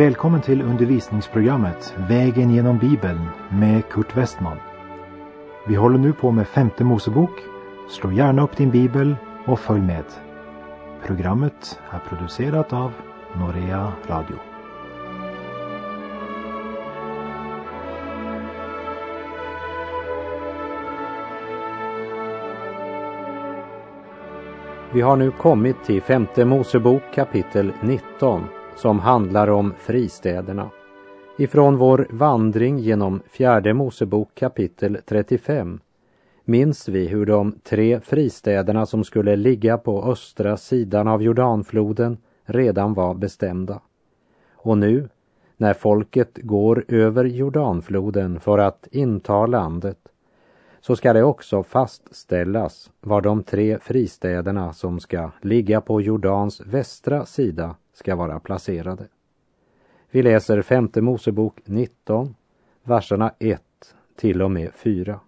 Välkommen 0.00 0.42
till 0.42 0.62
undervisningsprogrammet 0.62 1.94
Vägen 1.96 2.50
genom 2.50 2.78
Bibeln 2.78 3.20
med 3.48 3.88
Kurt 3.88 4.16
Westman. 4.16 4.56
Vi 5.66 5.74
håller 5.74 5.98
nu 5.98 6.12
på 6.12 6.30
med 6.30 6.48
femte 6.48 6.84
Mosebok. 6.84 7.30
Slå 7.90 8.12
gärna 8.12 8.42
upp 8.42 8.56
din 8.56 8.70
bibel 8.70 9.16
och 9.46 9.60
följ 9.60 9.80
med. 9.80 10.04
Programmet 11.06 11.80
är 11.90 11.98
producerat 11.98 12.72
av 12.72 12.92
Norea 13.34 13.92
Radio. 14.06 14.49
Vi 24.92 25.00
har 25.00 25.16
nu 25.16 25.30
kommit 25.30 25.84
till 25.84 26.02
femte 26.02 26.44
Mosebok 26.44 27.02
kapitel 27.14 27.72
19 27.82 28.44
som 28.76 28.98
handlar 28.98 29.50
om 29.50 29.74
fristäderna. 29.78 30.70
Ifrån 31.38 31.76
vår 31.76 32.06
vandring 32.10 32.78
genom 32.78 33.20
fjärde 33.30 33.74
Mosebok 33.74 34.34
kapitel 34.34 34.98
35 35.06 35.80
minns 36.44 36.88
vi 36.88 37.06
hur 37.06 37.26
de 37.26 37.52
tre 37.52 38.00
fristäderna 38.00 38.86
som 38.86 39.04
skulle 39.04 39.36
ligga 39.36 39.78
på 39.78 40.04
östra 40.04 40.56
sidan 40.56 41.08
av 41.08 41.22
Jordanfloden 41.22 42.18
redan 42.44 42.94
var 42.94 43.14
bestämda. 43.14 43.80
Och 44.54 44.78
nu, 44.78 45.08
när 45.56 45.74
folket 45.74 46.38
går 46.42 46.84
över 46.88 47.24
Jordanfloden 47.24 48.40
för 48.40 48.58
att 48.58 48.88
inta 48.90 49.46
landet, 49.46 49.98
så 50.80 50.96
ska 50.96 51.12
det 51.12 51.22
också 51.22 51.62
fastställas 51.62 52.90
var 53.00 53.20
de 53.20 53.42
tre 53.42 53.78
fristäderna 53.78 54.72
som 54.72 55.00
ska 55.00 55.30
ligga 55.40 55.80
på 55.80 56.00
Jordans 56.00 56.60
västra 56.60 57.26
sida 57.26 57.76
ska 57.92 58.16
vara 58.16 58.40
placerade. 58.40 59.04
Vi 60.10 60.22
läser 60.22 60.62
femte 60.62 61.00
Mosebok 61.00 61.60
19, 61.64 62.34
verserna 62.82 63.32
1 63.38 63.62
till 64.16 64.42
och 64.42 64.50
med 64.50 64.70
4. 64.74 65.20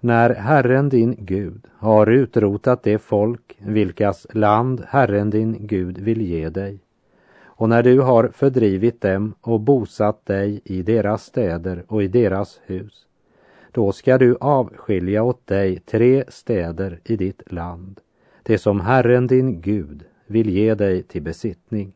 När 0.00 0.34
Herren 0.34 0.88
din 0.88 1.16
Gud 1.18 1.66
har 1.76 2.06
utrotat 2.06 2.82
det 2.82 2.98
folk 2.98 3.58
vilkas 3.58 4.26
land 4.34 4.84
Herren 4.88 5.30
din 5.30 5.66
Gud 5.66 5.98
vill 5.98 6.20
ge 6.20 6.48
dig 6.48 6.80
och 7.44 7.68
när 7.68 7.82
du 7.82 8.00
har 8.00 8.28
fördrivit 8.28 9.00
dem 9.00 9.34
och 9.40 9.60
bosatt 9.60 10.26
dig 10.26 10.60
i 10.64 10.82
deras 10.82 11.24
städer 11.24 11.84
och 11.88 12.02
i 12.02 12.08
deras 12.08 12.60
hus 12.64 13.06
då 13.72 13.92
ska 13.92 14.18
du 14.18 14.36
avskilja 14.40 15.22
åt 15.22 15.46
dig 15.46 15.80
tre 15.80 16.24
städer 16.28 17.00
i 17.04 17.16
ditt 17.16 17.52
land, 17.52 18.00
det 18.42 18.58
som 18.58 18.80
Herren 18.80 19.26
din 19.26 19.60
Gud 19.60 20.04
vill 20.26 20.50
ge 20.50 20.74
dig 20.74 21.02
till 21.02 21.22
besittning. 21.22 21.92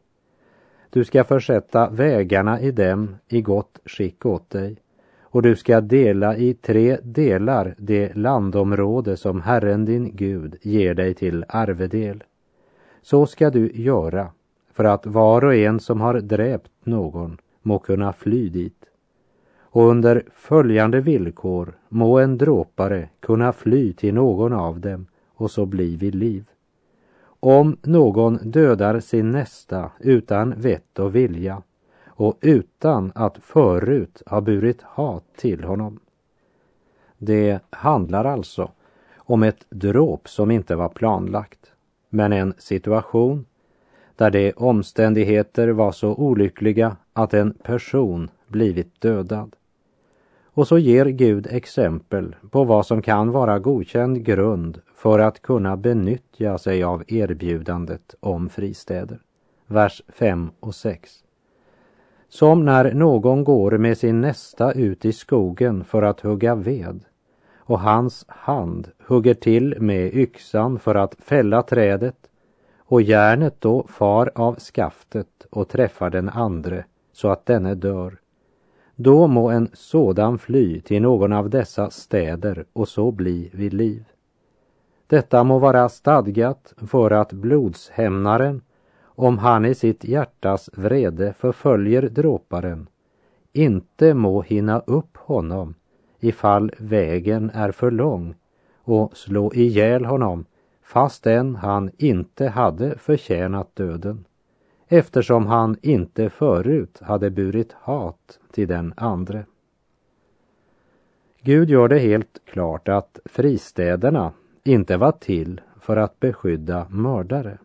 Du 0.90 1.04
ska 1.04 1.24
försätta 1.24 1.90
vägarna 1.90 2.60
i 2.60 2.70
dem 2.70 3.16
i 3.28 3.42
gott 3.42 3.78
skick 3.84 4.26
åt 4.26 4.50
dig 4.50 4.76
och 5.36 5.42
du 5.42 5.56
ska 5.56 5.80
dela 5.80 6.36
i 6.36 6.54
tre 6.54 6.98
delar 7.02 7.74
det 7.78 8.16
landområde 8.16 9.16
som 9.16 9.40
Herren 9.40 9.84
din 9.84 10.16
Gud 10.16 10.56
ger 10.62 10.94
dig 10.94 11.14
till 11.14 11.44
arvedel. 11.48 12.24
Så 13.02 13.26
ska 13.26 13.50
du 13.50 13.70
göra 13.74 14.28
för 14.72 14.84
att 14.84 15.06
var 15.06 15.44
och 15.44 15.54
en 15.54 15.80
som 15.80 16.00
har 16.00 16.14
dräpt 16.20 16.70
någon 16.84 17.38
må 17.62 17.78
kunna 17.78 18.12
fly 18.12 18.48
dit. 18.48 18.84
Och 19.76 19.88
under 19.88 20.22
följande 20.34 21.00
villkor 21.00 21.78
må 21.88 22.18
en 22.18 22.38
dråpare 22.38 23.08
kunna 23.20 23.52
fly 23.52 23.92
till 23.92 24.14
någon 24.14 24.52
av 24.52 24.80
dem 24.80 25.06
och 25.34 25.50
så 25.50 25.66
bli 25.66 25.96
vid 25.96 26.14
liv. 26.14 26.44
Om 27.40 27.76
någon 27.82 28.50
dödar 28.50 29.00
sin 29.00 29.30
nästa 29.30 29.90
utan 29.98 30.60
vett 30.60 30.98
och 30.98 31.14
vilja 31.14 31.62
och 32.06 32.38
utan 32.40 33.12
att 33.14 33.38
förut 33.38 34.22
ha 34.26 34.40
burit 34.40 34.82
hat 34.82 35.24
till 35.36 35.64
honom. 35.64 36.00
Det 37.18 37.58
handlar 37.70 38.24
alltså 38.24 38.70
om 39.16 39.42
ett 39.42 39.66
dråp 39.70 40.28
som 40.28 40.50
inte 40.50 40.76
var 40.76 40.88
planlagt, 40.88 41.72
men 42.08 42.32
en 42.32 42.54
situation 42.58 43.44
där 44.16 44.30
de 44.30 44.52
omständigheter 44.52 45.68
var 45.68 45.92
så 45.92 46.14
olyckliga 46.14 46.96
att 47.12 47.34
en 47.34 47.54
person 47.54 48.30
blivit 48.46 49.00
dödad. 49.00 49.56
Och 50.56 50.68
så 50.68 50.78
ger 50.78 51.06
Gud 51.06 51.46
exempel 51.50 52.36
på 52.50 52.64
vad 52.64 52.86
som 52.86 53.02
kan 53.02 53.30
vara 53.30 53.58
godkänd 53.58 54.24
grund 54.24 54.80
för 54.94 55.18
att 55.18 55.42
kunna 55.42 55.76
benyttja 55.76 56.58
sig 56.58 56.82
av 56.82 57.04
erbjudandet 57.08 58.14
om 58.20 58.48
fristäder. 58.48 59.20
Vers 59.66 60.02
5 60.08 60.50
och 60.60 60.74
6. 60.74 61.10
Som 62.28 62.64
när 62.64 62.94
någon 62.94 63.44
går 63.44 63.78
med 63.78 63.98
sin 63.98 64.20
nästa 64.20 64.72
ut 64.72 65.04
i 65.04 65.12
skogen 65.12 65.84
för 65.84 66.02
att 66.02 66.20
hugga 66.20 66.54
ved 66.54 67.00
och 67.56 67.80
hans 67.80 68.24
hand 68.28 68.90
hugger 69.06 69.34
till 69.34 69.80
med 69.80 70.14
yxan 70.14 70.78
för 70.78 70.94
att 70.94 71.14
fälla 71.18 71.62
trädet 71.62 72.30
och 72.78 73.02
järnet 73.02 73.60
då 73.60 73.86
far 73.88 74.30
av 74.34 74.58
skaftet 74.58 75.46
och 75.50 75.68
träffar 75.68 76.10
den 76.10 76.28
andre 76.28 76.84
så 77.12 77.28
att 77.28 77.46
denne 77.46 77.74
dör. 77.74 78.18
Då 78.96 79.26
må 79.26 79.50
en 79.50 79.68
sådan 79.72 80.38
fly 80.38 80.80
till 80.80 81.02
någon 81.02 81.32
av 81.32 81.50
dessa 81.50 81.90
städer 81.90 82.64
och 82.72 82.88
så 82.88 83.10
bli 83.10 83.50
vid 83.52 83.74
liv. 83.74 84.04
Detta 85.06 85.44
må 85.44 85.58
vara 85.58 85.88
stadgat 85.88 86.74
för 86.76 87.10
att 87.10 87.32
blodshämnaren, 87.32 88.62
om 89.04 89.38
han 89.38 89.64
i 89.64 89.74
sitt 89.74 90.04
hjärtas 90.04 90.70
vrede 90.72 91.32
förföljer 91.32 92.02
dråparen, 92.02 92.86
inte 93.52 94.14
må 94.14 94.42
hinna 94.42 94.80
upp 94.80 95.16
honom 95.16 95.74
ifall 96.20 96.72
vägen 96.78 97.50
är 97.54 97.70
för 97.70 97.90
lång 97.90 98.34
och 98.84 99.16
slå 99.16 99.54
ihjäl 99.54 100.04
honom 100.04 100.44
fastän 100.82 101.56
han 101.56 101.90
inte 101.98 102.48
hade 102.48 102.98
förtjänat 102.98 103.76
döden 103.76 104.24
eftersom 104.88 105.46
han 105.46 105.76
inte 105.82 106.30
förut 106.30 106.98
hade 107.02 107.30
burit 107.30 107.72
hat 107.72 108.38
till 108.52 108.68
den 108.68 108.94
andre. 108.96 109.44
Gud 111.42 111.70
gör 111.70 111.88
det 111.88 111.98
helt 111.98 112.40
klart 112.44 112.88
att 112.88 113.18
fristäderna 113.24 114.32
inte 114.64 114.96
var 114.96 115.12
till 115.12 115.60
för 115.80 115.96
att 115.96 116.20
beskydda 116.20 116.86
mördare. 116.90 117.58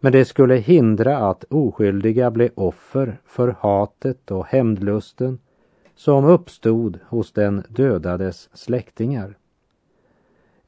Men 0.00 0.12
det 0.12 0.24
skulle 0.24 0.54
hindra 0.54 1.18
att 1.18 1.44
oskyldiga 1.44 2.30
blev 2.30 2.50
offer 2.54 3.18
för 3.24 3.56
hatet 3.60 4.30
och 4.30 4.46
hämndlusten 4.46 5.38
som 5.94 6.24
uppstod 6.24 6.98
hos 7.08 7.32
den 7.32 7.62
dödades 7.68 8.48
släktingar. 8.52 9.36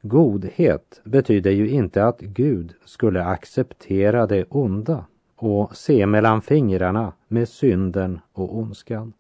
Godhet 0.03 1.00
betyder 1.04 1.50
ju 1.50 1.69
inte 1.69 2.04
att 2.04 2.21
Gud 2.21 2.75
skulle 2.84 3.25
acceptera 3.25 4.27
det 4.27 4.44
onda 4.49 5.04
och 5.37 5.77
se 5.77 6.06
mellan 6.06 6.43
fingrarna 6.43 7.12
med 7.28 7.49
synden 7.49 8.21
och 8.33 8.59
ondskan. 8.59 9.12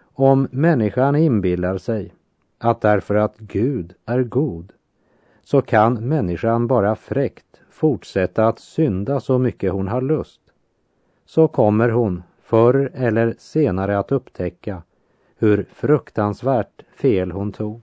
Om 0.00 0.48
människan 0.50 1.16
inbillar 1.16 1.78
sig 1.78 2.14
att 2.58 2.80
därför 2.80 3.14
att 3.14 3.38
Gud 3.38 3.94
är 4.04 4.22
god 4.22 4.72
så 5.42 5.62
kan 5.62 5.94
människan 6.08 6.66
bara 6.66 6.96
fräckt 6.96 7.60
fortsätta 7.70 8.46
att 8.48 8.58
synda 8.58 9.20
så 9.20 9.38
mycket 9.38 9.72
hon 9.72 9.88
har 9.88 10.00
lust, 10.00 10.40
så 11.24 11.48
kommer 11.48 11.88
hon 11.88 12.22
förr 12.42 12.90
eller 12.94 13.34
senare 13.38 13.98
att 13.98 14.12
upptäcka 14.12 14.82
hur 15.38 15.66
fruktansvärt 15.72 16.82
fel 16.96 17.32
hon 17.32 17.52
tog. 17.52 17.82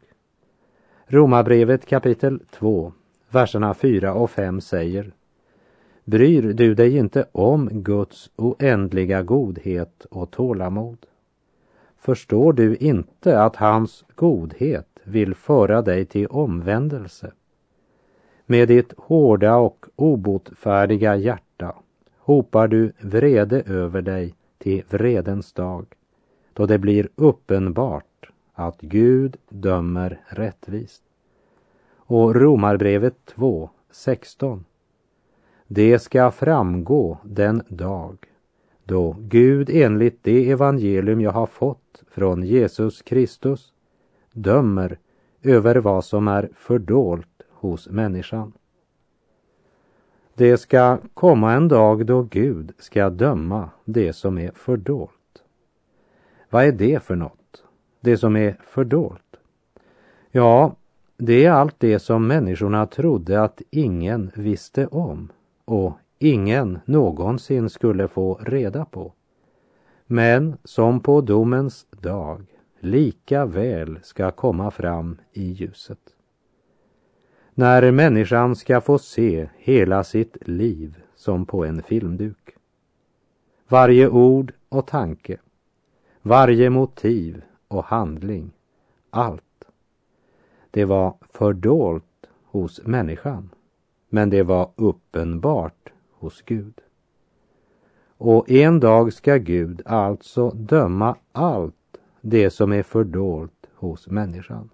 Romarbrevet 1.06 1.86
kapitel 1.86 2.40
2, 2.52 2.94
verserna 3.30 3.74
4 3.74 4.14
och 4.14 4.31
5 4.31 4.62
säger 4.62 5.14
Bryr 6.06 6.54
du 6.54 6.76
dig 6.76 6.98
inte 6.98 7.26
om 7.32 7.70
Guds 7.72 8.30
oändliga 8.36 9.24
godhet 9.24 10.06
och 10.10 10.32
tålamod? 10.32 11.06
Förstår 11.98 12.54
du 12.54 12.76
inte 12.76 13.42
att 13.42 13.56
hans 13.56 14.06
godhet 14.16 14.88
vill 15.04 15.36
föra 15.36 15.82
dig 15.82 16.06
till 16.06 16.28
omvändelse? 16.28 17.32
Med 18.46 18.68
ditt 18.68 18.94
hårda 18.98 19.56
och 19.56 19.86
obotfärdiga 19.96 21.16
hjärta 21.16 21.76
hopar 22.18 22.68
du 22.68 22.92
vrede 23.00 23.62
över 23.62 24.02
dig 24.02 24.36
till 24.58 24.84
vredens 24.90 25.54
dag, 25.54 25.86
då 26.54 26.66
det 26.66 26.80
blir 26.80 27.10
uppenbart 27.16 28.30
att 28.54 28.82
Gud 28.82 29.38
dömer 29.50 30.22
rättvist. 30.28 31.04
Och 31.96 32.36
Romarbrevet 32.36 33.26
2, 33.26 33.70
16. 33.92 34.66
Det 35.68 36.00
ska 36.00 36.31
framgå 36.31 37.18
den 37.24 37.63
dag 37.68 38.18
då 38.83 39.15
Gud 39.19 39.69
enligt 39.74 40.24
det 40.24 40.51
evangelium 40.51 41.21
jag 41.21 41.31
har 41.31 41.45
fått 41.45 42.04
från 42.12 42.44
Jesus 42.44 43.01
Kristus 43.01 43.74
dömer 44.31 44.98
över 45.42 45.75
vad 45.75 46.06
som 46.06 46.27
är 46.27 46.50
fördolt 46.56 47.42
hos 47.50 47.89
människan. 47.89 48.54
Det 50.36 50.57
ska 50.57 50.98
komma 51.13 51.54
en 51.54 51.68
dag 51.68 52.06
då 52.06 52.21
Gud 52.21 52.74
ska 52.80 53.10
döma 53.10 53.69
det 53.86 54.13
som 54.13 54.38
är 54.38 54.51
fördolt. 54.56 55.44
Vad 56.50 56.65
är 56.65 56.71
det 56.71 57.04
för 57.04 57.15
något? 57.15 57.63
Det 58.01 58.18
som 58.18 58.36
är 58.36 58.57
fördolt? 58.68 59.36
Ja, 60.31 60.75
det 61.18 61.45
är 61.45 61.51
allt 61.51 61.75
det 61.77 62.00
som 62.00 62.27
människorna 62.27 62.86
trodde 62.86 63.42
att 63.42 63.62
ingen 63.69 64.31
visste 64.36 64.88
om 64.88 65.30
och 65.65 65.94
ingen 66.19 66.80
någonsin 66.86 67.69
skulle 67.69 68.07
få 68.07 68.36
reda 68.42 68.86
på. 68.86 69.13
Men 70.06 70.57
som 70.63 71.00
på 71.00 71.21
domens 71.21 71.88
dag 71.89 72.45
lika 72.80 73.45
väl 73.45 74.00
ska 74.04 74.31
komma 74.31 74.71
fram 74.71 75.18
i 75.31 75.44
ljuset. 75.44 76.00
När 77.54 77.92
människan 77.92 78.56
ska 78.56 78.81
få 78.81 78.98
se 78.98 79.50
hela 79.57 80.04
sitt 80.04 80.48
liv 80.48 81.04
som 81.15 81.45
på 81.45 81.65
en 81.65 81.83
filmduk. 81.83 82.56
Varje 83.68 84.10
ord 84.10 84.54
och 84.69 84.88
tanke, 84.88 85.38
varje 86.21 86.69
motiv 86.69 87.42
och 87.68 87.83
handling, 87.83 88.51
allt. 89.10 89.44
Det 90.71 90.86
var 90.86 91.15
fördolt 91.30 92.27
hos 92.45 92.81
människan, 92.86 93.50
men 94.13 94.30
det 94.30 94.44
var 94.44 94.69
uppenbart 94.75 95.89
hos 96.12 96.42
Gud. 96.42 96.81
Och 98.18 98.51
en 98.51 98.80
dag 98.80 99.13
ska 99.13 99.38
Gud 99.38 99.81
alltså 99.86 100.50
döma 100.50 101.15
allt 101.31 101.98
det 102.21 102.50
som 102.50 102.74
är 102.74 102.83
fördolt 102.83 103.68
hos 103.75 104.07
människan. 104.07 104.69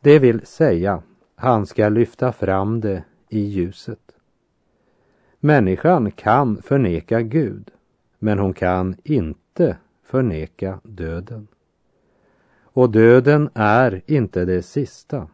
Det 0.00 0.18
vill 0.18 0.46
säga, 0.46 1.02
han 1.34 1.66
ska 1.66 1.88
lyfta 1.88 2.32
fram 2.32 2.80
det 2.80 3.04
i 3.28 3.40
ljuset. 3.40 4.12
Människan 5.40 6.10
kan 6.10 6.62
förneka 6.62 7.22
Gud, 7.22 7.70
men 8.18 8.38
hon 8.38 8.54
kan 8.54 8.96
inte 9.04 9.76
förneka 10.02 10.80
döden. 10.82 11.48
Och 12.62 12.90
döden 12.90 13.50
är 13.54 14.02
inte 14.06 14.44
det 14.44 14.62
sista. 14.62 15.28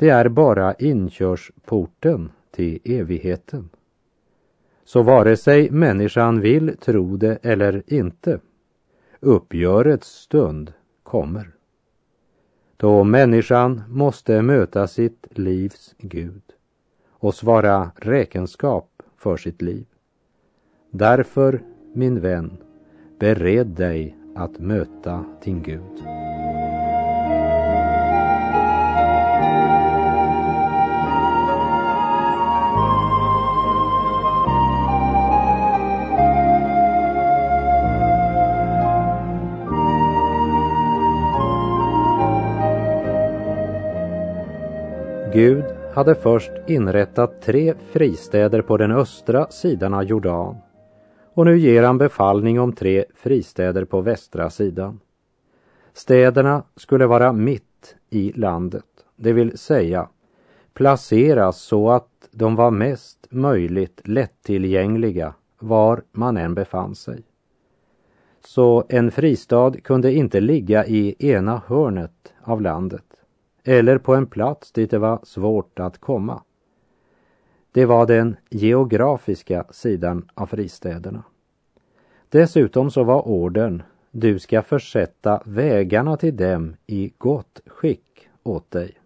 Det 0.00 0.08
är 0.08 0.28
bara 0.28 0.74
inkörsporten 0.74 2.30
till 2.50 2.78
evigheten. 2.84 3.68
Så 4.84 5.02
vare 5.02 5.36
sig 5.36 5.70
människan 5.70 6.40
vill 6.40 6.76
tro 6.76 7.16
det 7.16 7.38
eller 7.42 7.82
inte, 7.86 8.40
uppgörets 9.20 10.08
stund 10.08 10.72
kommer. 11.02 11.50
Då 12.76 13.04
människan 13.04 13.82
måste 13.88 14.42
möta 14.42 14.86
sitt 14.86 15.26
livs 15.30 15.94
Gud 15.98 16.42
och 17.10 17.34
svara 17.34 17.90
räkenskap 17.96 19.02
för 19.16 19.36
sitt 19.36 19.62
liv. 19.62 19.86
Därför, 20.90 21.62
min 21.92 22.20
vän, 22.20 22.56
bered 23.18 23.66
dig 23.66 24.16
att 24.34 24.58
möta 24.58 25.24
din 25.44 25.62
Gud. 25.62 26.29
Gud 45.32 45.64
hade 45.94 46.14
först 46.14 46.50
inrättat 46.66 47.42
tre 47.42 47.74
fristäder 47.90 48.62
på 48.62 48.76
den 48.76 48.92
östra 48.92 49.50
sidan 49.50 49.94
av 49.94 50.04
Jordan 50.04 50.56
och 51.34 51.44
nu 51.44 51.58
ger 51.58 51.82
han 51.82 51.98
befallning 51.98 52.60
om 52.60 52.72
tre 52.72 53.04
fristäder 53.14 53.84
på 53.84 54.00
västra 54.00 54.50
sidan. 54.50 55.00
Städerna 55.92 56.62
skulle 56.76 57.06
vara 57.06 57.32
mitt 57.32 57.96
i 58.10 58.32
landet, 58.32 58.84
det 59.16 59.32
vill 59.32 59.58
säga 59.58 60.08
placeras 60.74 61.60
så 61.60 61.90
att 61.90 62.28
de 62.30 62.56
var 62.56 62.70
mest 62.70 63.26
möjligt 63.30 64.00
lättillgängliga 64.04 65.34
var 65.58 66.02
man 66.12 66.36
än 66.36 66.54
befann 66.54 66.94
sig. 66.94 67.22
Så 68.44 68.84
en 68.88 69.10
fristad 69.10 69.72
kunde 69.82 70.12
inte 70.12 70.40
ligga 70.40 70.86
i 70.86 71.14
ena 71.18 71.62
hörnet 71.66 72.32
av 72.42 72.60
landet 72.60 73.09
eller 73.70 73.98
på 73.98 74.14
en 74.14 74.26
plats 74.26 74.72
dit 74.72 74.90
det 74.90 74.98
var 74.98 75.20
svårt 75.22 75.80
att 75.80 75.98
komma. 75.98 76.42
Det 77.72 77.86
var 77.86 78.06
den 78.06 78.36
geografiska 78.48 79.64
sidan 79.70 80.28
av 80.34 80.46
fristäderna. 80.46 81.22
Dessutom 82.28 82.90
så 82.90 83.04
var 83.04 83.28
orden 83.28 83.82
du 84.10 84.38
ska 84.38 84.62
försätta 84.62 85.42
vägarna 85.44 86.16
till 86.16 86.36
dem 86.36 86.76
i 86.86 87.12
gott 87.18 87.60
skick 87.66 88.28
åt 88.42 88.70
dig. 88.70 89.00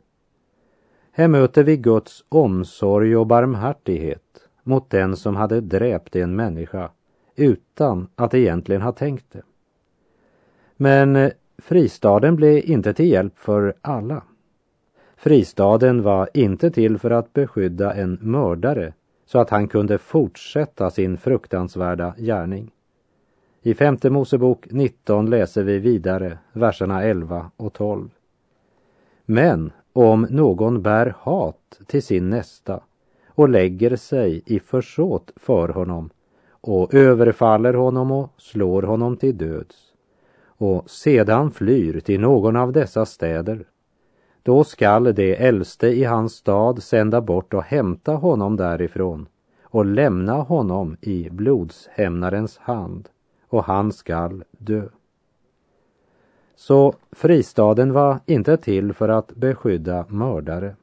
Här 1.12 1.28
möter 1.28 1.64
vi 1.64 1.76
Guds 1.76 2.24
omsorg 2.28 3.16
och 3.16 3.26
barmhärtighet 3.26 4.48
mot 4.62 4.90
den 4.90 5.16
som 5.16 5.36
hade 5.36 5.60
dräpt 5.60 6.16
en 6.16 6.36
människa 6.36 6.90
utan 7.36 8.08
att 8.14 8.34
egentligen 8.34 8.82
ha 8.82 8.92
tänkt 8.92 9.32
det. 9.32 9.42
Men 10.76 11.16
eh, 11.16 11.30
fristaden 11.58 12.36
blev 12.36 12.64
inte 12.64 12.94
till 12.94 13.08
hjälp 13.08 13.38
för 13.38 13.74
alla. 13.80 14.22
Fristaden 15.16 16.02
var 16.02 16.28
inte 16.34 16.70
till 16.70 16.98
för 16.98 17.10
att 17.10 17.32
beskydda 17.32 17.94
en 17.94 18.18
mördare 18.20 18.92
så 19.26 19.38
att 19.38 19.50
han 19.50 19.68
kunde 19.68 19.98
fortsätta 19.98 20.90
sin 20.90 21.18
fruktansvärda 21.18 22.14
gärning. 22.18 22.70
I 23.62 23.74
femte 23.74 24.10
Mosebok 24.10 24.66
19 24.70 25.30
läser 25.30 25.62
vi 25.62 25.78
vidare 25.78 26.38
verserna 26.52 27.02
11 27.02 27.50
och 27.56 27.72
12. 27.72 28.08
Men 29.24 29.72
om 29.92 30.26
någon 30.30 30.82
bär 30.82 31.14
hat 31.18 31.80
till 31.86 32.02
sin 32.02 32.30
nästa 32.30 32.80
och 33.28 33.48
lägger 33.48 33.96
sig 33.96 34.42
i 34.46 34.60
försåt 34.60 35.32
för 35.36 35.68
honom 35.68 36.10
och 36.50 36.94
överfaller 36.94 37.74
honom 37.74 38.12
och 38.12 38.30
slår 38.36 38.82
honom 38.82 39.16
till 39.16 39.36
döds 39.36 39.76
och 40.46 40.90
sedan 40.90 41.50
flyr 41.50 42.00
till 42.00 42.20
någon 42.20 42.56
av 42.56 42.72
dessa 42.72 43.06
städer 43.06 43.64
då 44.44 44.64
skall 44.64 45.14
det 45.14 45.36
äldste 45.36 45.86
i 45.86 46.04
hans 46.04 46.32
stad 46.32 46.82
sända 46.82 47.20
bort 47.20 47.54
och 47.54 47.62
hämta 47.62 48.12
honom 48.12 48.56
därifrån 48.56 49.26
och 49.62 49.84
lämna 49.84 50.32
honom 50.32 50.96
i 51.00 51.28
blodshämnarens 51.30 52.58
hand 52.58 53.08
och 53.48 53.64
han 53.64 53.92
skall 53.92 54.44
dö. 54.50 54.82
Så 56.56 56.94
fristaden 57.12 57.92
var 57.92 58.18
inte 58.26 58.56
till 58.56 58.92
för 58.92 59.08
att 59.08 59.34
beskydda 59.34 60.04
mördare. 60.08 60.76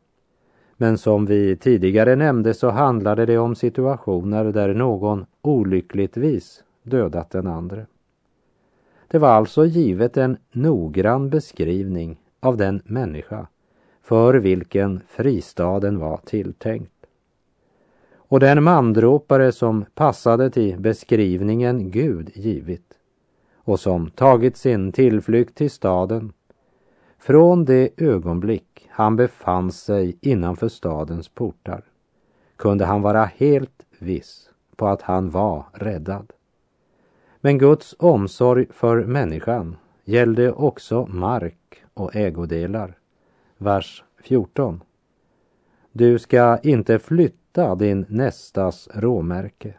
Men 0.78 0.98
som 0.98 1.26
vi 1.26 1.56
tidigare 1.56 2.16
nämnde 2.16 2.54
så 2.54 2.70
handlade 2.70 3.26
det 3.26 3.38
om 3.38 3.56
situationer 3.56 4.46
där 4.46 4.74
någon 4.74 5.26
olyckligtvis 5.42 6.64
dödat 6.84 7.30
den 7.30 7.48
andre. 7.48 7.86
Det 9.08 9.20
var 9.20 9.30
alltså 9.30 9.66
givet 9.66 10.18
en 10.18 10.38
noggrann 10.52 11.30
beskrivning 11.30 12.18
av 12.40 12.58
den 12.58 12.82
människa 12.86 13.48
för 14.02 14.34
vilken 14.34 15.02
fristaden 15.08 16.00
var 16.00 16.18
tilltänkt. 16.18 16.92
Och 18.16 18.40
den 18.40 18.64
mandropare 18.64 19.52
som 19.52 19.86
passade 19.94 20.50
till 20.50 20.80
beskrivningen 20.80 21.92
Gud 21.92 22.32
givit 22.34 22.94
och 23.56 23.80
som 23.80 24.10
tagit 24.10 24.58
sin 24.58 24.92
tillflykt 24.92 25.56
till 25.56 25.72
staden 25.72 26.34
från 27.20 27.66
det 27.66 27.90
ögonblick 27.98 28.88
han 28.90 29.16
befann 29.16 29.72
sig 29.72 30.18
innanför 30.22 30.70
stadens 30.70 31.30
portar 31.30 31.84
kunde 32.56 32.86
han 32.86 33.02
vara 33.02 33.26
helt 33.26 33.86
viss 34.00 34.50
på 34.76 34.88
att 34.88 35.02
han 35.02 35.30
var 35.30 35.66
räddad. 35.74 36.34
Men 37.42 37.58
Guds 37.58 37.96
omsorg 38.00 38.68
för 38.70 39.04
människan 39.06 39.76
gällde 40.04 40.52
också 40.52 41.06
mark 41.06 41.84
och 41.94 42.16
ägodelar 42.16 42.98
vers 43.62 44.04
14. 44.24 44.84
Du 45.92 46.20
ska 46.20 46.58
inte 46.64 47.00
flytta 47.00 47.76
din 47.76 48.06
nästas 48.10 48.90
råmärke. 48.94 49.74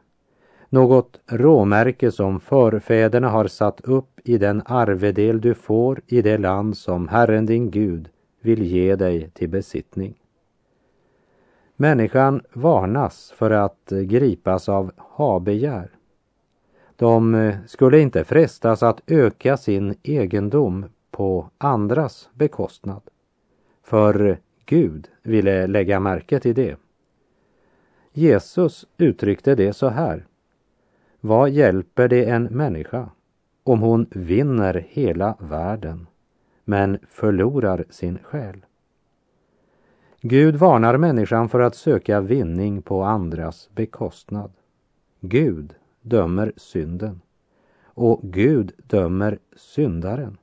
Något 0.68 1.20
råmärke 1.26 2.12
som 2.12 2.40
förfäderna 2.40 3.28
har 3.28 3.46
satt 3.46 3.80
upp 3.80 4.20
i 4.24 4.38
den 4.38 4.62
arvedel 4.64 5.40
du 5.40 5.54
får 5.54 6.00
i 6.06 6.22
det 6.22 6.38
land 6.38 6.76
som 6.76 7.08
Herren 7.08 7.46
din 7.46 7.70
Gud 7.70 8.08
vill 8.40 8.62
ge 8.62 8.96
dig 8.96 9.30
till 9.30 9.48
besittning. 9.48 10.14
Människan 11.76 12.42
varnas 12.52 13.32
för 13.36 13.50
att 13.50 13.92
gripas 14.04 14.68
av 14.68 14.92
habegär 14.96 15.90
De 16.96 17.52
skulle 17.66 18.00
inte 18.00 18.24
frestas 18.24 18.82
att 18.82 19.00
öka 19.06 19.56
sin 19.56 19.94
egendom 20.02 20.86
på 21.10 21.50
andras 21.58 22.28
bekostnad. 22.34 23.02
För 23.82 24.38
Gud 24.66 25.08
ville 25.22 25.66
lägga 25.66 26.00
märke 26.00 26.40
till 26.40 26.54
det. 26.54 26.76
Jesus 28.12 28.86
uttryckte 28.96 29.54
det 29.54 29.72
så 29.72 29.88
här. 29.88 30.26
Vad 31.20 31.50
hjälper 31.50 32.08
det 32.08 32.24
en 32.24 32.44
människa 32.44 33.10
om 33.64 33.80
hon 33.80 34.06
vinner 34.10 34.86
hela 34.88 35.36
världen 35.38 36.06
men 36.64 36.98
förlorar 37.08 37.84
sin 37.90 38.18
själ? 38.18 38.64
Gud 40.20 40.56
varnar 40.56 40.96
människan 40.96 41.48
för 41.48 41.60
att 41.60 41.74
söka 41.74 42.20
vinning 42.20 42.82
på 42.82 43.02
andras 43.02 43.70
bekostnad. 43.74 44.52
Gud 45.20 45.74
dömer 46.02 46.52
synden 46.56 47.20
och 47.84 48.20
Gud 48.22 48.72
dömer 48.86 49.38
syndaren. 49.56 50.38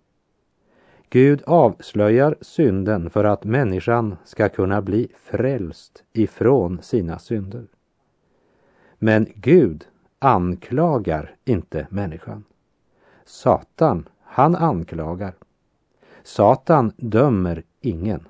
Gud 1.11 1.43
avslöjar 1.45 2.35
synden 2.41 3.09
för 3.09 3.23
att 3.23 3.43
människan 3.43 4.17
ska 4.23 4.49
kunna 4.49 4.81
bli 4.81 5.11
frälst 5.23 6.03
ifrån 6.13 6.81
sina 6.81 7.19
synder. 7.19 7.67
Men 8.97 9.27
Gud 9.35 9.85
anklagar 10.19 11.35
inte 11.45 11.87
människan. 11.89 12.43
Satan, 13.25 14.09
han 14.23 14.55
anklagar. 14.55 15.33
Satan 16.23 16.91
dömer 16.97 17.63
ingen. 17.81 18.27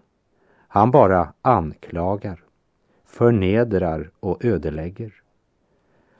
Han 0.67 0.91
bara 0.91 1.33
anklagar, 1.41 2.43
förnedrar 3.05 4.11
och 4.19 4.45
ödelägger. 4.45 5.13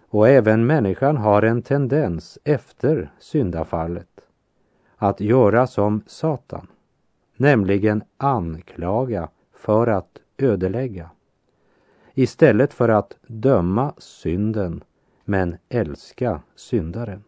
Och 0.10 0.30
även 0.30 0.66
människan 0.66 1.18
har 1.18 1.42
en 1.42 1.62
tendens 1.62 2.40
efter 2.44 3.12
syndafallet 3.20 4.29
att 5.02 5.20
göra 5.22 5.68
som 5.68 6.02
Satan, 6.06 6.68
nämligen 7.36 8.04
anklaga 8.18 9.30
för 9.54 9.88
att 9.88 10.20
ödelägga. 10.38 11.10
Istället 12.14 12.74
för 12.74 12.90
att 12.90 13.18
döma 13.28 13.94
synden 13.98 14.84
men 15.26 15.58
älska 15.70 16.42
syndaren. 16.56 17.24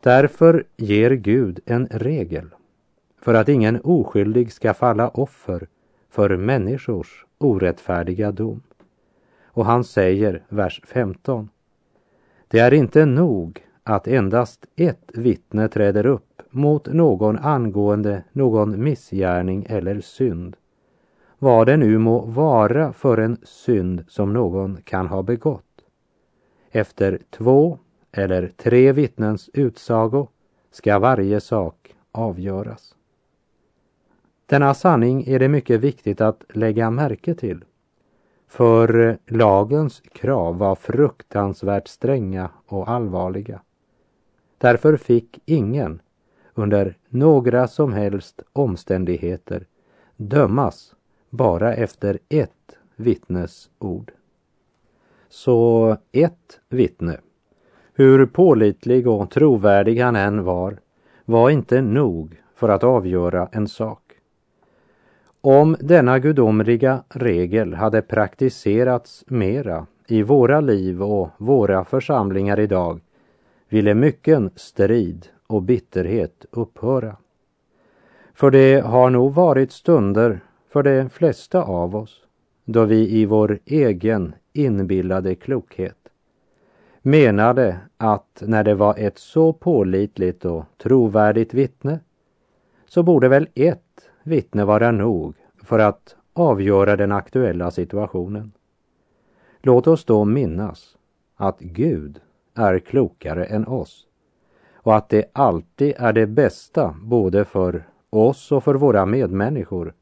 Därför 0.00 0.64
ger 0.76 1.10
Gud 1.10 1.60
en 1.66 1.86
regel 1.86 2.54
för 3.20 3.34
att 3.34 3.48
ingen 3.48 3.80
oskyldig 3.80 4.52
ska 4.52 4.74
falla 4.74 5.08
offer 5.08 5.68
för 6.10 6.36
människors 6.36 7.26
orättfärdiga 7.38 8.32
dom. 8.32 8.62
Och 9.44 9.66
han 9.66 9.84
säger, 9.84 10.42
vers 10.48 10.80
15. 10.84 11.48
Det 12.48 12.58
är 12.58 12.74
inte 12.74 13.06
nog 13.06 13.66
att 13.82 14.08
endast 14.08 14.66
ett 14.76 15.10
vittne 15.14 15.68
träder 15.68 16.06
upp 16.06 16.25
mot 16.56 16.86
någon 16.86 17.38
angående 17.38 18.22
någon 18.32 18.84
missgärning 18.84 19.66
eller 19.68 20.00
synd, 20.00 20.56
vad 21.38 21.66
det 21.66 21.76
nu 21.76 21.98
må 21.98 22.20
vara 22.20 22.92
för 22.92 23.18
en 23.18 23.36
synd 23.42 24.04
som 24.08 24.32
någon 24.32 24.76
kan 24.84 25.06
ha 25.06 25.22
begått. 25.22 25.62
Efter 26.70 27.18
två 27.30 27.78
eller 28.12 28.48
tre 28.56 28.92
vittnens 28.92 29.50
utsago 29.52 30.28
ska 30.70 30.98
varje 30.98 31.40
sak 31.40 31.94
avgöras. 32.12 32.94
Denna 34.46 34.74
sanning 34.74 35.24
är 35.26 35.38
det 35.38 35.48
mycket 35.48 35.80
viktigt 35.80 36.20
att 36.20 36.44
lägga 36.48 36.90
märke 36.90 37.34
till. 37.34 37.64
För 38.48 39.18
lagens 39.26 40.02
krav 40.12 40.58
var 40.58 40.74
fruktansvärt 40.74 41.88
stränga 41.88 42.50
och 42.66 42.88
allvarliga. 42.88 43.60
Därför 44.58 44.96
fick 44.96 45.38
ingen 45.44 46.00
under 46.58 46.96
några 47.08 47.68
som 47.68 47.92
helst 47.92 48.42
omständigheter 48.52 49.66
dömas 50.16 50.94
bara 51.30 51.74
efter 51.74 52.18
ett 52.28 52.76
vittnes 52.96 53.70
ord. 53.78 54.12
Så 55.28 55.96
ett 56.12 56.60
vittne, 56.68 57.16
hur 57.94 58.26
pålitlig 58.26 59.08
och 59.08 59.30
trovärdig 59.30 60.00
han 60.00 60.16
än 60.16 60.44
var, 60.44 60.78
var 61.24 61.50
inte 61.50 61.80
nog 61.80 62.42
för 62.54 62.68
att 62.68 62.84
avgöra 62.84 63.48
en 63.52 63.68
sak. 63.68 64.02
Om 65.40 65.76
denna 65.80 66.18
gudomliga 66.18 67.02
regel 67.08 67.74
hade 67.74 68.02
praktiserats 68.02 69.24
mera 69.26 69.86
i 70.06 70.22
våra 70.22 70.60
liv 70.60 71.02
och 71.02 71.28
våra 71.38 71.84
församlingar 71.84 72.60
idag 72.60 73.00
ville 73.68 73.94
mycken 73.94 74.50
strid 74.54 75.28
och 75.46 75.62
bitterhet 75.62 76.44
upphöra. 76.50 77.16
För 78.34 78.50
det 78.50 78.80
har 78.80 79.10
nog 79.10 79.34
varit 79.34 79.72
stunder 79.72 80.40
för 80.68 80.82
de 80.82 81.10
flesta 81.10 81.62
av 81.62 81.96
oss 81.96 82.26
då 82.64 82.84
vi 82.84 83.10
i 83.10 83.26
vår 83.26 83.58
egen 83.64 84.34
inbillade 84.52 85.34
klokhet 85.34 85.96
menade 87.02 87.78
att 87.96 88.42
när 88.46 88.64
det 88.64 88.74
var 88.74 88.94
ett 88.98 89.18
så 89.18 89.52
pålitligt 89.52 90.44
och 90.44 90.64
trovärdigt 90.76 91.54
vittne 91.54 92.00
så 92.88 93.02
borde 93.02 93.28
väl 93.28 93.48
ett 93.54 94.10
vittne 94.22 94.64
vara 94.64 94.90
nog 94.90 95.34
för 95.62 95.78
att 95.78 96.16
avgöra 96.32 96.96
den 96.96 97.12
aktuella 97.12 97.70
situationen. 97.70 98.52
Låt 99.62 99.86
oss 99.86 100.04
då 100.04 100.24
minnas 100.24 100.96
att 101.36 101.60
Gud 101.60 102.20
är 102.54 102.78
klokare 102.78 103.44
än 103.44 103.66
oss 103.66 104.05
och 104.86 104.96
att 104.96 105.08
det 105.08 105.24
alltid 105.32 105.94
är 105.98 106.12
det 106.12 106.26
bästa 106.26 106.94
både 107.02 107.44
för 107.44 107.86
oss 108.10 108.52
och 108.52 108.64
för 108.64 108.74
våra 108.74 109.06
medmänniskor 109.06 109.94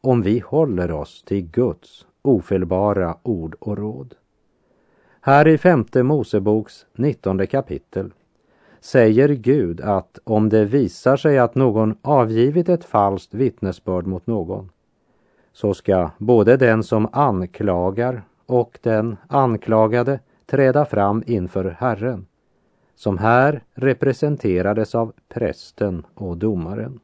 om 0.00 0.22
vi 0.22 0.38
håller 0.38 0.92
oss 0.92 1.22
till 1.22 1.50
Guds 1.50 2.06
ofelbara 2.22 3.16
ord 3.22 3.56
och 3.58 3.78
råd. 3.78 4.14
Här 5.20 5.48
i 5.48 5.58
femte 5.58 6.02
Moseboks 6.02 6.86
nittonde 6.92 7.46
kapitel 7.46 8.12
säger 8.80 9.28
Gud 9.28 9.80
att 9.80 10.18
om 10.24 10.48
det 10.48 10.64
visar 10.64 11.16
sig 11.16 11.38
att 11.38 11.54
någon 11.54 11.94
avgivit 12.02 12.68
ett 12.68 12.84
falskt 12.84 13.34
vittnesbörd 13.34 14.06
mot 14.06 14.26
någon 14.26 14.70
så 15.52 15.74
ska 15.74 16.10
både 16.18 16.56
den 16.56 16.82
som 16.82 17.08
anklagar 17.12 18.22
och 18.46 18.78
den 18.82 19.16
anklagade 19.28 20.20
träda 20.46 20.84
fram 20.84 21.22
inför 21.26 21.76
Herren, 21.78 22.26
som 23.00 23.18
här 23.18 23.62
representerades 23.74 24.94
av 24.94 25.12
prästen 25.28 26.06
och 26.14 26.36
domaren. 26.36 27.00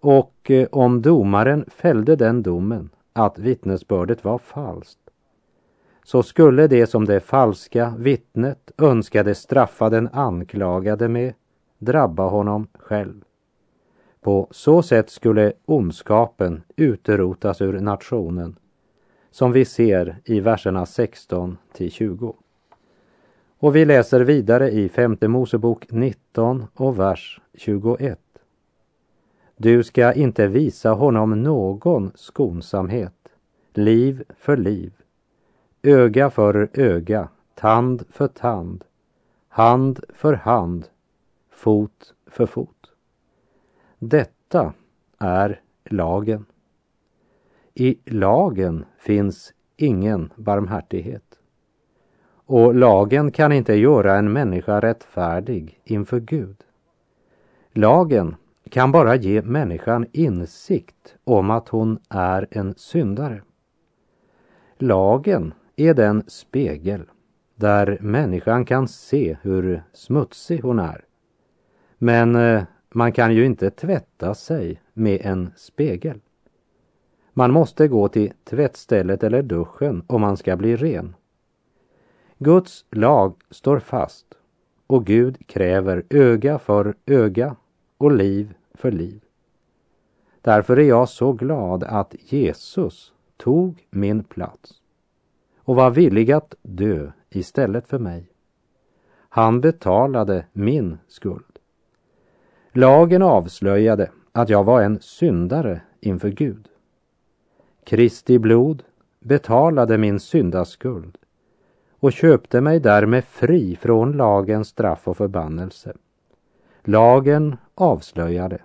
Och 0.00 0.50
eh, 0.50 0.68
om 0.72 1.02
domaren 1.02 1.64
fällde 1.68 2.16
den 2.16 2.42
domen 2.42 2.90
att 3.12 3.38
vittnesbördet 3.38 4.24
var 4.24 4.38
falskt, 4.38 4.98
så 6.04 6.22
skulle 6.22 6.66
det 6.66 6.86
som 6.86 7.04
det 7.04 7.20
falska 7.20 7.94
vittnet 7.98 8.70
önskade 8.78 9.34
straffa 9.34 9.90
den 9.90 10.08
anklagade 10.12 11.08
med 11.08 11.34
drabba 11.78 12.28
honom 12.28 12.66
själv. 12.78 13.24
På 14.20 14.48
så 14.50 14.82
sätt 14.82 15.10
skulle 15.10 15.52
ondskapen 15.64 16.62
utrotas 16.76 17.60
ur 17.60 17.80
nationen 17.80 18.56
som 19.30 19.52
vi 19.52 19.64
ser 19.64 20.20
i 20.24 20.40
verserna 20.40 20.86
16 20.86 21.58
till 21.72 21.90
20. 21.90 22.36
Och 23.64 23.76
vi 23.76 23.84
läser 23.84 24.20
vidare 24.20 24.70
i 24.70 24.88
femte 24.88 25.28
Mosebok 25.28 25.86
19 25.90 26.66
och 26.74 26.98
vers 26.98 27.40
21. 27.54 28.20
Du 29.56 29.82
ska 29.82 30.12
inte 30.12 30.46
visa 30.46 30.90
honom 30.90 31.42
någon 31.42 32.12
skonsamhet, 32.14 33.28
liv 33.72 34.24
för 34.38 34.56
liv, 34.56 34.92
öga 35.82 36.30
för 36.30 36.68
öga, 36.74 37.28
tand 37.54 38.04
för 38.10 38.28
tand, 38.28 38.84
hand 39.48 40.00
för 40.14 40.32
hand, 40.32 40.86
fot 41.50 42.14
för 42.26 42.46
fot. 42.46 42.90
Detta 43.98 44.72
är 45.18 45.60
lagen. 45.84 46.46
I 47.74 47.98
lagen 48.04 48.84
finns 48.98 49.52
ingen 49.76 50.32
barmhärtighet. 50.36 51.33
Och 52.46 52.74
lagen 52.74 53.30
kan 53.30 53.52
inte 53.52 53.74
göra 53.74 54.16
en 54.16 54.32
människa 54.32 54.80
rättfärdig 54.80 55.80
inför 55.84 56.20
Gud. 56.20 56.56
Lagen 57.72 58.36
kan 58.70 58.92
bara 58.92 59.14
ge 59.14 59.42
människan 59.42 60.06
insikt 60.12 61.16
om 61.24 61.50
att 61.50 61.68
hon 61.68 61.98
är 62.08 62.46
en 62.50 62.74
syndare. 62.76 63.42
Lagen 64.78 65.54
är 65.76 65.94
den 65.94 66.24
spegel 66.26 67.02
där 67.56 67.98
människan 68.00 68.64
kan 68.64 68.88
se 68.88 69.36
hur 69.42 69.82
smutsig 69.92 70.62
hon 70.62 70.78
är. 70.78 71.04
Men 71.98 72.36
eh, 72.36 72.62
man 72.94 73.12
kan 73.12 73.34
ju 73.34 73.46
inte 73.46 73.70
tvätta 73.70 74.34
sig 74.34 74.80
med 74.92 75.20
en 75.24 75.50
spegel. 75.56 76.20
Man 77.32 77.52
måste 77.52 77.88
gå 77.88 78.08
till 78.08 78.32
tvättstället 78.44 79.22
eller 79.22 79.42
duschen 79.42 80.02
om 80.06 80.20
man 80.20 80.36
ska 80.36 80.56
bli 80.56 80.76
ren. 80.76 81.14
Guds 82.38 82.84
lag 82.90 83.34
står 83.50 83.78
fast 83.78 84.26
och 84.86 85.06
Gud 85.06 85.46
kräver 85.46 86.04
öga 86.10 86.58
för 86.58 86.94
öga 87.06 87.56
och 87.98 88.12
liv 88.12 88.54
för 88.74 88.92
liv. 88.92 89.20
Därför 90.40 90.78
är 90.78 90.88
jag 90.88 91.08
så 91.08 91.32
glad 91.32 91.84
att 91.84 92.14
Jesus 92.18 93.12
tog 93.36 93.86
min 93.90 94.24
plats 94.24 94.82
och 95.58 95.76
var 95.76 95.90
villig 95.90 96.32
att 96.32 96.54
dö 96.62 97.10
istället 97.30 97.88
för 97.88 97.98
mig. 97.98 98.28
Han 99.28 99.60
betalade 99.60 100.46
min 100.52 100.98
skuld. 101.08 101.58
Lagen 102.72 103.22
avslöjade 103.22 104.10
att 104.32 104.48
jag 104.48 104.64
var 104.64 104.82
en 104.82 105.00
syndare 105.00 105.80
inför 106.00 106.28
Gud. 106.28 106.68
Kristi 107.84 108.38
blod 108.38 108.82
betalade 109.20 109.98
min 109.98 110.20
syndaskuld 110.20 111.18
och 112.04 112.12
köpte 112.12 112.60
mig 112.60 112.80
därmed 112.80 113.24
fri 113.24 113.76
från 113.76 114.12
lagens 114.12 114.68
straff 114.68 115.08
och 115.08 115.16
förbannelse. 115.16 115.96
Lagen 116.82 117.56
avslöjade, 117.74 118.62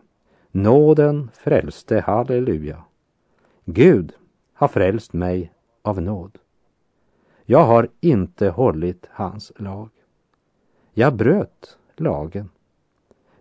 nåden 0.52 1.30
frälste, 1.34 2.00
halleluja. 2.00 2.84
Gud 3.66 4.14
har 4.54 4.68
frälst 4.68 5.14
mig 5.14 5.52
av 5.82 6.02
nåd. 6.02 6.38
Jag 7.46 7.64
har 7.64 7.88
inte 8.00 8.50
hållit 8.50 9.08
hans 9.12 9.52
lag. 9.56 9.90
Jag 10.94 11.16
bröt 11.16 11.78
lagen. 11.96 12.50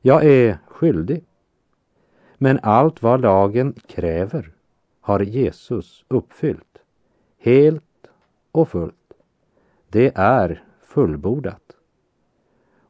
Jag 0.01 0.25
är 0.25 0.59
skyldig. 0.67 1.25
Men 2.35 2.61
allt 2.63 3.03
vad 3.03 3.21
lagen 3.21 3.75
kräver 3.89 4.53
har 5.01 5.21
Jesus 5.21 6.05
uppfyllt, 6.09 6.79
helt 7.39 8.09
och 8.53 8.69
fullt. 8.69 8.95
Det 9.91 10.13
är 10.15 10.65
fullbordat. 10.83 11.63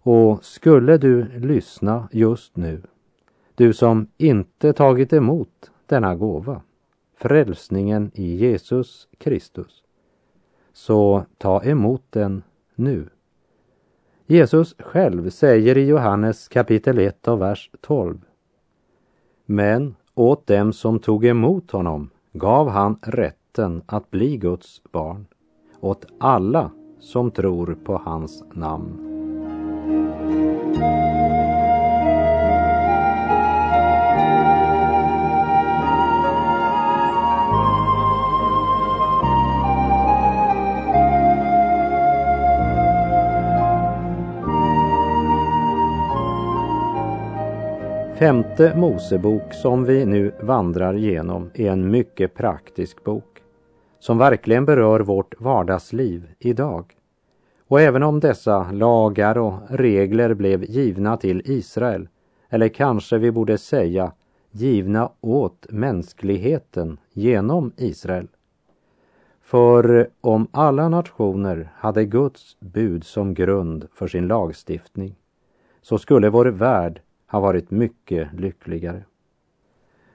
Och 0.00 0.44
skulle 0.44 0.98
du 0.98 1.38
lyssna 1.38 2.08
just 2.12 2.56
nu, 2.56 2.82
du 3.54 3.72
som 3.72 4.06
inte 4.16 4.72
tagit 4.72 5.12
emot 5.12 5.70
denna 5.86 6.16
gåva, 6.16 6.62
frälsningen 7.16 8.10
i 8.14 8.36
Jesus 8.36 9.08
Kristus, 9.18 9.82
så 10.72 11.24
ta 11.38 11.64
emot 11.64 12.02
den 12.10 12.42
nu. 12.74 13.08
Jesus 14.26 14.74
själv 14.78 15.30
säger 15.30 15.78
i 15.78 15.86
Johannes 15.86 16.48
kapitel 16.48 16.98
1 16.98 17.28
och 17.28 17.40
vers 17.40 17.70
12. 17.80 18.20
Men 19.44 19.96
åt 20.14 20.46
dem 20.46 20.72
som 20.72 20.98
tog 20.98 21.24
emot 21.24 21.70
honom 21.70 22.10
gav 22.32 22.68
han 22.68 22.98
rätten 23.02 23.82
att 23.86 24.10
bli 24.10 24.36
Guds 24.36 24.82
barn, 24.92 25.26
åt 25.80 26.06
alla 26.18 26.70
som 27.00 27.30
tror 27.30 27.76
på 27.84 28.00
hans 28.04 28.44
namn. 28.52 29.04
Femte 48.18 48.72
Mosebok 48.76 49.54
som 49.54 49.84
vi 49.84 50.04
nu 50.04 50.32
vandrar 50.40 50.94
genom 50.94 51.50
är 51.54 51.70
en 51.70 51.90
mycket 51.90 52.34
praktisk 52.34 53.04
bok 53.04 53.37
som 53.98 54.18
verkligen 54.18 54.64
berör 54.64 55.00
vårt 55.00 55.40
vardagsliv 55.40 56.28
idag. 56.38 56.96
Och 57.68 57.80
även 57.80 58.02
om 58.02 58.20
dessa 58.20 58.70
lagar 58.72 59.38
och 59.38 59.54
regler 59.68 60.34
blev 60.34 60.64
givna 60.64 61.16
till 61.16 61.42
Israel, 61.44 62.08
eller 62.48 62.68
kanske 62.68 63.18
vi 63.18 63.30
borde 63.30 63.58
säga 63.58 64.12
givna 64.50 65.10
åt 65.20 65.66
mänskligheten 65.70 66.98
genom 67.12 67.72
Israel. 67.76 68.28
För 69.42 70.08
om 70.20 70.46
alla 70.50 70.88
nationer 70.88 71.72
hade 71.74 72.04
Guds 72.04 72.56
bud 72.60 73.04
som 73.04 73.34
grund 73.34 73.88
för 73.94 74.06
sin 74.06 74.26
lagstiftning 74.26 75.14
så 75.82 75.98
skulle 75.98 76.30
vår 76.30 76.46
värld 76.46 77.00
ha 77.26 77.40
varit 77.40 77.70
mycket 77.70 78.32
lyckligare. 78.32 79.04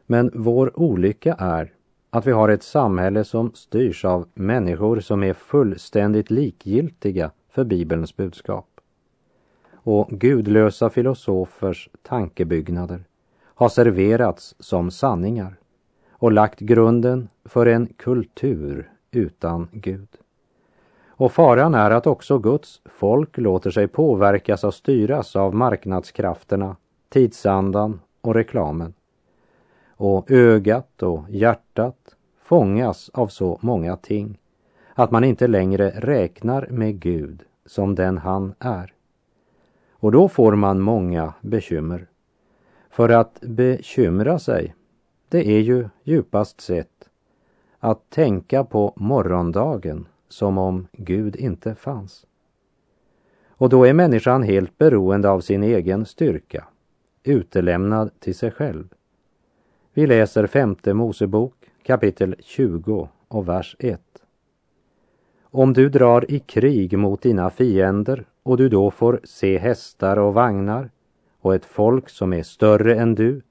Men 0.06 0.32
vår 0.34 0.80
olycka 0.80 1.36
är 1.40 1.74
att 2.14 2.28
vi 2.28 2.32
har 2.32 2.50
ett 2.50 2.64
samhälle 2.64 3.24
som 3.24 3.52
styrs 3.54 4.06
av 4.06 4.28
människor 4.34 5.00
som 5.00 5.24
är 5.24 5.34
fullständigt 5.34 6.32
likgiltiga 6.32 7.32
för 7.50 7.64
Bibelns 7.64 8.18
budskap. 8.18 8.68
Och 9.74 10.10
gudlösa 10.10 10.90
filosofers 10.90 11.90
tankebyggnader 12.02 13.04
har 13.44 13.70
serverats 13.70 14.56
som 14.60 14.92
sanningar 14.92 15.56
och 16.12 16.32
lagt 16.32 16.60
grunden 16.60 17.30
för 17.46 17.66
en 17.66 17.88
kultur 17.98 18.92
utan 19.12 19.68
Gud. 19.72 20.10
Och 21.08 21.32
faran 21.32 21.76
är 21.76 21.92
att 21.92 22.08
också 22.08 22.38
Guds 22.40 22.82
folk 22.86 23.38
låter 23.38 23.72
sig 23.72 23.88
påverkas 23.88 24.64
och 24.64 24.74
styras 24.74 25.36
av 25.36 25.56
marknadskrafterna 25.56 26.76
tidsandan 27.10 28.00
och 28.22 28.36
reklamen. 28.36 28.94
Och 29.96 30.32
ögat 30.32 31.04
och 31.04 31.30
hjärtat 31.30 32.16
fångas 32.42 33.10
av 33.14 33.28
så 33.28 33.60
många 33.62 33.96
ting 33.98 34.40
att 34.94 35.12
man 35.12 35.24
inte 35.24 35.48
längre 35.48 35.90
räknar 35.90 36.68
med 36.70 37.00
Gud 37.00 37.44
som 37.66 37.96
den 37.96 38.18
han 38.18 38.54
är. 38.60 38.94
Och 39.92 40.12
då 40.12 40.28
får 40.28 40.56
man 40.56 40.80
många 40.80 41.34
bekymmer. 41.42 42.08
För 42.90 43.10
att 43.10 43.42
bekymra 43.42 44.40
sig, 44.40 44.76
det 45.30 45.48
är 45.48 45.60
ju 45.60 45.90
djupast 46.04 46.62
sett 46.62 47.10
att 47.80 48.10
tänka 48.10 48.64
på 48.64 48.94
morgondagen 48.96 50.08
som 50.30 50.58
om 50.58 50.88
Gud 50.92 51.36
inte 51.36 51.76
fanns. 51.76 52.26
Och 53.48 53.70
då 53.70 53.84
är 53.84 53.94
människan 53.94 54.44
helt 54.44 54.78
beroende 54.78 55.30
av 55.30 55.42
sin 55.42 55.64
egen 55.64 56.06
styrka 56.06 56.68
utelämnad 57.24 58.20
till 58.20 58.36
sig 58.36 58.52
själv. 58.52 58.94
Vi 59.96 60.08
läser 60.08 60.48
femte 60.48 60.94
Mosebok 60.94 61.54
kapitel 61.84 62.36
20 62.40 63.10
och 63.28 63.48
vers 63.48 63.76
1. 63.80 64.02
Om 65.42 65.74
du 65.74 65.90
drar 65.90 66.32
i 66.32 66.40
krig 66.40 66.98
mot 66.98 67.22
dina 67.22 67.50
fiender 67.50 68.26
och 68.44 68.58
du 68.58 68.70
då 68.70 68.92
får 68.92 69.20
se 69.24 69.58
hästar 69.58 70.18
och 70.18 70.34
vagnar 70.34 70.90
och 71.40 71.56
ett 71.56 71.66
folk 71.66 72.10
som 72.10 72.34
är 72.34 72.44
större 72.44 72.96
än 72.96 73.16
du, 73.16 73.42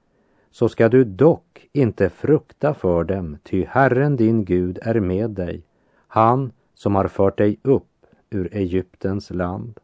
så 0.51 0.69
ska 0.69 0.89
du 0.89 1.03
dock 1.03 1.67
inte 1.71 2.09
frukta 2.09 2.73
för 2.73 3.03
dem, 3.03 3.37
ty 3.43 3.65
Herren 3.65 4.15
din 4.15 4.45
Gud 4.45 4.79
är 4.81 4.99
med 4.99 5.29
dig, 5.29 5.63
han 6.07 6.51
som 6.73 6.95
har 6.95 7.07
fört 7.07 7.37
dig 7.37 7.59
upp 7.61 8.05
ur 8.29 8.55
Egyptens 8.55 9.29
land. 9.29 9.79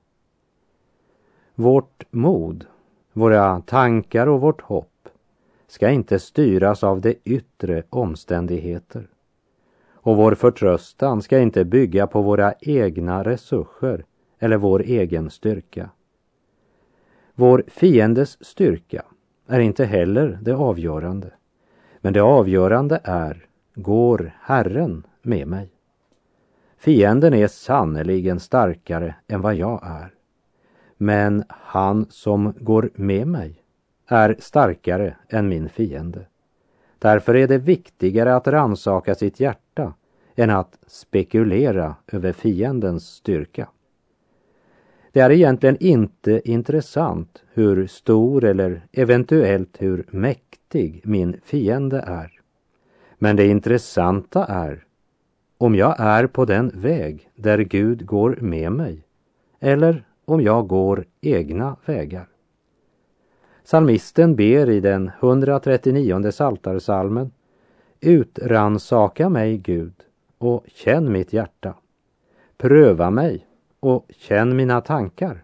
Vårt 1.56 2.04
mod 2.12 2.66
våra 3.14 3.62
tankar 3.62 4.28
och 4.28 4.42
vårt 4.42 4.62
hopp 4.62 4.89
ska 5.70 5.90
inte 5.90 6.20
styras 6.20 6.84
av 6.84 7.02
de 7.02 7.16
yttre 7.24 7.84
omständigheter. 7.90 9.08
Och 9.94 10.18
vår 10.18 10.36
förtröstan 10.36 11.22
ska 11.22 11.40
inte 11.40 11.66
bygga 11.66 12.08
på 12.08 12.22
våra 12.22 12.54
egna 12.62 13.24
resurser 13.24 14.06
eller 14.40 14.58
vår 14.58 14.82
egen 14.82 15.30
styrka. 15.30 15.90
Vår 17.36 17.64
fiendes 17.68 18.46
styrka 18.46 19.06
är 19.48 19.60
inte 19.60 19.86
heller 19.86 20.40
det 20.42 20.56
avgörande. 20.56 21.32
Men 22.02 22.14
det 22.14 22.22
avgörande 22.22 23.00
är, 23.04 23.46
går 23.76 24.32
Herren 24.42 25.04
med 25.22 25.48
mig? 25.48 25.70
Fienden 26.78 27.34
är 27.34 27.48
sannerligen 27.48 28.40
starkare 28.40 29.16
än 29.28 29.42
vad 29.42 29.56
jag 29.56 29.80
är. 29.84 30.14
Men 30.98 31.44
han 31.50 32.06
som 32.10 32.54
går 32.60 32.90
med 32.96 33.28
mig 33.28 33.59
är 34.12 34.36
starkare 34.40 35.16
än 35.30 35.50
min 35.50 35.70
fiende. 35.70 36.26
Därför 37.00 37.36
är 37.36 37.48
det 37.48 37.58
viktigare 37.58 38.36
att 38.36 38.48
ransaka 38.48 39.16
sitt 39.16 39.40
hjärta 39.40 39.94
än 40.36 40.50
att 40.50 40.80
spekulera 40.88 41.96
över 42.12 42.32
fiendens 42.32 43.08
styrka. 43.08 43.70
Det 45.12 45.20
är 45.20 45.32
egentligen 45.32 45.78
inte 45.80 46.42
intressant 46.46 47.44
hur 47.54 47.88
stor 47.88 48.44
eller 48.44 48.82
eventuellt 48.92 49.78
hur 49.80 50.06
mäktig 50.10 51.02
min 51.04 51.42
fiende 51.44 52.00
är. 52.00 52.40
Men 53.18 53.36
det 53.36 53.46
intressanta 53.48 54.46
är 54.46 54.86
om 55.58 55.76
jag 55.76 55.96
är 56.00 56.28
på 56.28 56.46
den 56.46 56.72
väg 56.76 57.30
där 57.36 57.60
Gud 57.60 58.06
går 58.06 58.38
med 58.42 58.72
mig 58.72 59.04
eller 59.60 60.04
om 60.26 60.42
jag 60.42 60.68
går 60.68 61.06
egna 61.22 61.76
vägar. 61.86 62.29
Salmisten 63.70 64.36
ber 64.36 64.70
i 64.70 64.80
den 64.80 65.12
139 65.20 66.32
saltarsalmen 66.32 67.32
Utransaka 68.02 69.30
mig, 69.30 69.58
Gud, 69.58 69.94
och 70.38 70.66
känn 70.68 71.12
mitt 71.12 71.34
hjärta. 71.34 71.74
Pröva 72.58 73.10
mig 73.10 73.48
och 73.80 74.06
känn 74.10 74.56
mina 74.56 74.82
tankar 74.82 75.44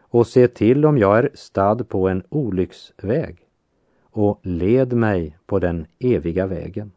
och 0.00 0.26
se 0.26 0.48
till 0.48 0.86
om 0.86 0.98
jag 0.98 1.18
är 1.18 1.30
stad 1.34 1.88
på 1.88 2.08
en 2.08 2.22
olycksväg 2.28 3.38
och 4.02 4.40
led 4.42 4.92
mig 4.92 5.38
på 5.46 5.58
den 5.58 5.86
eviga 5.98 6.46
vägen. 6.46 6.92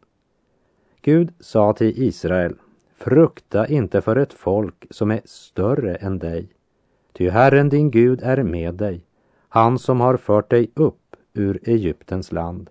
Gud 1.00 1.32
sa 1.40 1.72
till 1.72 2.02
Israel, 2.02 2.54
frukta 2.96 3.66
inte 3.66 4.00
för 4.00 4.16
ett 4.16 4.32
folk 4.32 4.86
som 4.90 5.10
är 5.10 5.20
större 5.24 5.94
än 5.94 6.18
dig, 6.18 6.48
ty 7.12 7.28
Herren 7.28 7.68
din 7.68 7.90
Gud 7.90 8.20
är 8.22 8.42
med 8.42 8.74
dig, 8.74 9.04
han 9.54 9.78
som 9.78 10.00
har 10.00 10.16
fört 10.16 10.50
dig 10.50 10.70
upp 10.74 11.16
ur 11.34 11.60
Egyptens 11.62 12.32
land. 12.32 12.70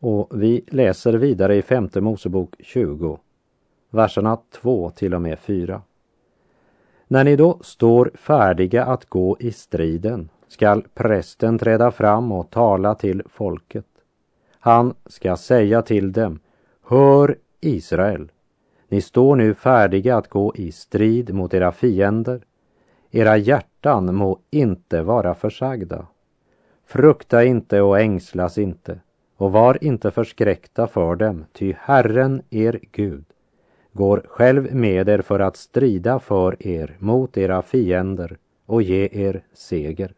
Och 0.00 0.42
vi 0.42 0.64
läser 0.66 1.12
vidare 1.12 1.56
i 1.56 1.62
femte 1.62 2.00
Mosebok 2.00 2.54
20, 2.58 3.18
verserna 3.90 4.38
2 4.50 4.90
till 4.90 5.14
och 5.14 5.22
med 5.22 5.38
4. 5.38 5.82
När 7.08 7.24
ni 7.24 7.36
då 7.36 7.58
står 7.60 8.10
färdiga 8.14 8.84
att 8.84 9.04
gå 9.04 9.36
i 9.40 9.52
striden 9.52 10.28
skall 10.48 10.84
prästen 10.94 11.58
träda 11.58 11.90
fram 11.90 12.32
och 12.32 12.50
tala 12.50 12.94
till 12.94 13.22
folket. 13.26 13.86
Han 14.58 14.94
ska 15.06 15.36
säga 15.36 15.82
till 15.82 16.12
dem, 16.12 16.38
hör 16.82 17.38
Israel, 17.60 18.32
ni 18.88 19.00
står 19.00 19.36
nu 19.36 19.54
färdiga 19.54 20.16
att 20.16 20.28
gå 20.28 20.54
i 20.54 20.72
strid 20.72 21.34
mot 21.34 21.54
era 21.54 21.72
fiender. 21.72 22.44
Era 23.16 23.36
hjärtan 23.36 24.14
må 24.14 24.38
inte 24.50 25.02
vara 25.02 25.34
försagda. 25.34 26.06
Frukta 26.86 27.44
inte 27.44 27.80
och 27.80 28.00
ängslas 28.00 28.58
inte 28.58 29.00
och 29.36 29.52
var 29.52 29.84
inte 29.84 30.10
förskräckta 30.10 30.86
för 30.86 31.16
dem, 31.16 31.44
ty 31.52 31.74
Herren, 31.78 32.42
er 32.50 32.80
Gud, 32.92 33.24
går 33.92 34.22
själv 34.28 34.74
med 34.74 35.08
er 35.08 35.22
för 35.22 35.40
att 35.40 35.56
strida 35.56 36.18
för 36.18 36.66
er 36.66 36.96
mot 36.98 37.36
era 37.36 37.62
fiender 37.62 38.36
och 38.66 38.82
ge 38.82 39.08
er 39.12 39.42
seger. 39.52 40.12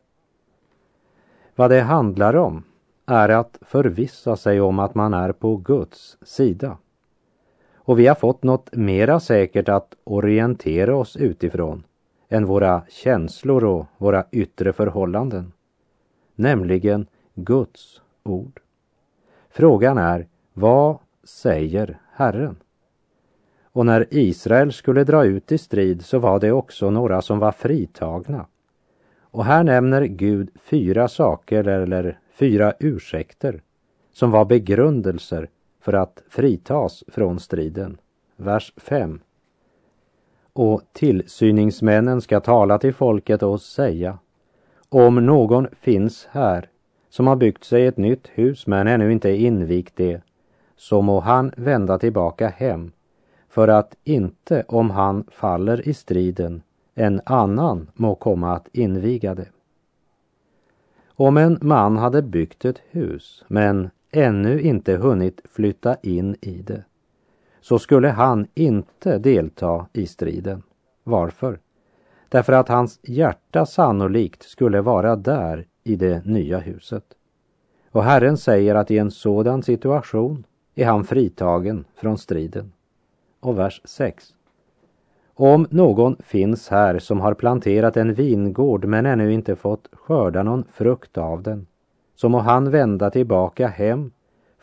Vad 1.56 1.70
det 1.70 1.80
handlar 1.80 2.36
om 2.36 2.64
är 3.06 3.28
att 3.28 3.58
förvissa 3.60 4.36
sig 4.36 4.60
om 4.60 4.78
att 4.78 4.94
man 4.94 5.14
är 5.14 5.32
på 5.32 5.56
Guds 5.56 6.16
sida. 6.22 6.76
Och 7.74 7.98
vi 7.98 8.06
har 8.06 8.14
fått 8.14 8.42
något 8.42 8.74
mera 8.74 9.20
säkert 9.20 9.68
att 9.68 9.94
orientera 10.04 10.96
oss 10.96 11.16
utifrån 11.16 11.82
än 12.28 12.46
våra 12.46 12.82
känslor 12.88 13.64
och 13.64 13.86
våra 13.98 14.24
yttre 14.30 14.72
förhållanden, 14.72 15.52
nämligen 16.34 17.06
Guds 17.34 18.02
ord. 18.22 18.60
Frågan 19.50 19.98
är, 19.98 20.26
vad 20.52 20.98
säger 21.24 21.98
Herren? 22.12 22.56
Och 23.62 23.86
när 23.86 24.06
Israel 24.10 24.72
skulle 24.72 25.04
dra 25.04 25.24
ut 25.24 25.52
i 25.52 25.58
strid 25.58 26.04
så 26.04 26.18
var 26.18 26.40
det 26.40 26.52
också 26.52 26.90
några 26.90 27.22
som 27.22 27.38
var 27.38 27.52
fritagna. 27.52 28.46
Och 29.20 29.44
här 29.44 29.64
nämner 29.64 30.02
Gud 30.04 30.50
fyra 30.62 31.08
saker 31.08 31.68
eller 31.68 32.18
fyra 32.32 32.74
ursäkter 32.80 33.62
som 34.12 34.30
var 34.30 34.44
begrundelser 34.44 35.48
för 35.80 35.92
att 35.92 36.22
fritas 36.28 37.04
från 37.08 37.40
striden. 37.40 37.98
Vers 38.36 38.72
5. 38.76 39.20
Och 40.58 40.82
tillsyningsmännen 40.92 42.20
ska 42.20 42.40
tala 42.40 42.78
till 42.78 42.94
folket 42.94 43.42
och 43.42 43.60
säga 43.60 44.18
om 44.88 45.26
någon 45.26 45.68
finns 45.80 46.28
här 46.30 46.68
som 47.08 47.26
har 47.26 47.36
byggt 47.36 47.64
sig 47.64 47.86
ett 47.86 47.96
nytt 47.96 48.28
hus 48.34 48.66
men 48.66 48.86
ännu 48.86 49.12
inte 49.12 49.30
invigt 49.30 49.96
det 49.96 50.20
så 50.76 51.02
må 51.02 51.20
han 51.20 51.52
vända 51.56 51.98
tillbaka 51.98 52.48
hem 52.48 52.92
för 53.48 53.68
att 53.68 53.96
inte 54.04 54.64
om 54.68 54.90
han 54.90 55.24
faller 55.30 55.88
i 55.88 55.94
striden 55.94 56.62
en 56.94 57.20
annan 57.24 57.90
må 57.94 58.14
komma 58.14 58.52
att 58.52 58.68
inviga 58.72 59.34
det. 59.34 59.48
Om 61.08 61.36
en 61.36 61.58
man 61.62 61.96
hade 61.96 62.22
byggt 62.22 62.64
ett 62.64 62.80
hus 62.90 63.44
men 63.48 63.90
ännu 64.10 64.60
inte 64.60 64.96
hunnit 64.96 65.40
flytta 65.44 65.96
in 66.02 66.36
i 66.40 66.62
det 66.62 66.84
så 67.68 67.78
skulle 67.78 68.08
han 68.08 68.46
inte 68.54 69.18
delta 69.18 69.86
i 69.92 70.06
striden. 70.06 70.62
Varför? 71.04 71.58
Därför 72.28 72.52
att 72.52 72.68
hans 72.68 73.00
hjärta 73.02 73.66
sannolikt 73.66 74.42
skulle 74.42 74.80
vara 74.80 75.16
där 75.16 75.66
i 75.84 75.96
det 75.96 76.26
nya 76.26 76.58
huset. 76.58 77.04
Och 77.90 78.04
Herren 78.04 78.36
säger 78.36 78.74
att 78.74 78.90
i 78.90 78.98
en 78.98 79.10
sådan 79.10 79.62
situation 79.62 80.44
är 80.74 80.86
han 80.86 81.04
fritagen 81.04 81.84
från 81.94 82.18
striden 82.18 82.72
och 83.40 83.58
vers 83.58 83.80
6. 83.84 84.34
Om 85.34 85.66
någon 85.70 86.16
finns 86.20 86.68
här 86.68 86.98
som 86.98 87.20
har 87.20 87.34
planterat 87.34 87.96
en 87.96 88.14
vingård 88.14 88.84
men 88.84 89.06
ännu 89.06 89.32
inte 89.32 89.56
fått 89.56 89.88
skörda 89.92 90.42
någon 90.42 90.64
frukt 90.72 91.18
av 91.18 91.42
den, 91.42 91.66
så 92.14 92.28
må 92.28 92.38
han 92.38 92.70
vända 92.70 93.10
tillbaka 93.10 93.66
hem 93.66 94.10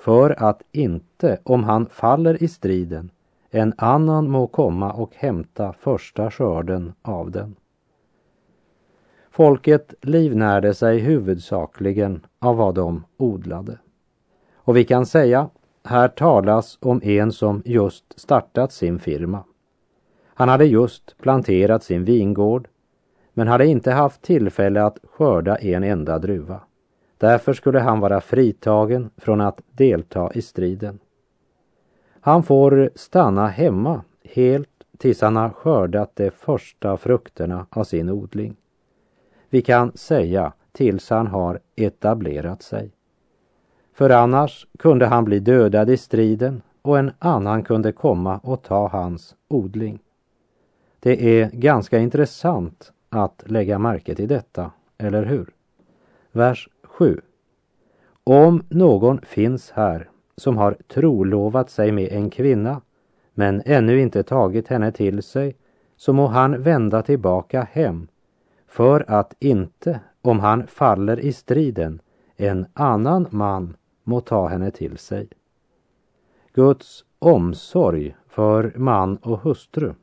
för 0.04 0.44
att 0.44 0.64
inte, 0.72 1.40
om 1.44 1.64
han 1.64 1.86
faller 1.86 2.44
i 2.44 2.48
striden, 2.48 3.12
en 3.50 3.74
annan 3.78 4.30
må 4.30 4.48
komma 4.48 4.92
och 4.94 5.16
hämta 5.16 5.74
första 5.74 6.32
skörden 6.32 6.94
av 7.02 7.32
den. 7.32 7.56
Folket 9.32 9.94
livnärde 10.02 10.74
sig 10.74 11.00
huvudsakligen 11.00 12.26
av 12.40 12.56
vad 12.58 12.76
de 12.76 13.04
odlade. 13.18 13.78
Och 14.56 14.78
vi 14.78 14.84
kan 14.84 15.06
säga 15.06 15.50
här 15.84 16.08
talas 16.08 16.78
om 16.82 17.02
en 17.04 17.32
som 17.32 17.62
just 17.66 18.20
startat 18.20 18.72
sin 18.72 19.00
firma. 19.00 19.44
Han 20.26 20.50
hade 20.50 20.66
just 20.66 21.18
planterat 21.18 21.84
sin 21.84 22.04
vingård 22.04 22.68
men 23.34 23.48
hade 23.48 23.66
inte 23.66 23.92
haft 23.92 24.22
tillfälle 24.22 24.84
att 24.84 25.00
skörda 25.04 25.56
en 25.56 25.84
enda 25.84 26.20
druva. 26.20 26.62
Därför 27.24 27.54
skulle 27.54 27.80
han 27.80 28.00
vara 28.00 28.22
fritagen 28.22 29.10
från 29.18 29.42
att 29.42 29.62
delta 29.72 30.32
i 30.34 30.42
striden. 30.42 31.00
Han 32.20 32.44
får 32.44 32.90
stanna 32.96 33.48
hemma 33.48 34.02
helt 34.24 34.70
tills 34.98 35.22
han 35.22 35.36
har 35.36 35.50
skördat 35.50 36.16
de 36.16 36.32
första 36.32 36.98
frukterna 36.98 37.66
av 37.70 37.84
sin 37.84 38.10
odling. 38.10 38.56
Vi 39.50 39.62
kan 39.62 39.92
säga 39.96 40.54
tills 40.72 41.10
han 41.10 41.28
har 41.28 41.60
etablerat 41.76 42.62
sig. 42.62 42.92
För 43.94 44.10
annars 44.10 44.68
kunde 44.80 45.06
han 45.06 45.26
bli 45.26 45.40
dödad 45.40 45.90
i 45.90 45.98
striden 45.98 46.62
och 46.82 47.00
en 47.00 47.12
annan 47.20 47.64
kunde 47.64 47.92
komma 47.92 48.40
och 48.44 48.64
ta 48.64 48.88
hans 48.88 49.36
odling. 49.48 50.00
Det 51.00 51.42
är 51.42 51.50
ganska 51.54 52.00
intressant 52.00 52.92
att 53.10 53.44
lägga 53.46 53.80
märke 53.80 54.16
till 54.16 54.28
detta, 54.28 54.72
eller 54.98 55.26
hur? 55.26 55.50
Vers 56.32 56.70
7. 56.94 57.22
Om 58.24 58.64
någon 58.70 59.22
finns 59.22 59.72
här 59.72 60.10
som 60.38 60.58
har 60.58 60.78
trolovat 60.88 61.70
sig 61.70 61.92
med 61.92 62.12
en 62.12 62.30
kvinna 62.30 62.82
men 63.34 63.62
ännu 63.66 64.00
inte 64.00 64.24
tagit 64.24 64.68
henne 64.68 64.92
till 64.92 65.24
sig 65.24 65.56
så 65.96 66.14
må 66.14 66.28
han 66.28 66.62
vända 66.62 67.02
tillbaka 67.02 67.68
hem 67.72 68.08
för 68.68 69.06
att 69.08 69.34
inte, 69.40 70.00
om 70.22 70.40
han 70.40 70.68
faller 70.68 71.20
i 71.20 71.34
striden, 71.34 72.02
en 72.36 72.66
annan 72.74 73.28
man 73.30 73.76
må 74.04 74.22
ta 74.22 74.48
henne 74.48 74.72
till 74.72 74.98
sig. 74.98 75.30
Guds 76.54 77.06
omsorg 77.20 78.16
för 78.28 78.74
man 78.76 79.18
och 79.18 79.40
hustru, 79.40 79.94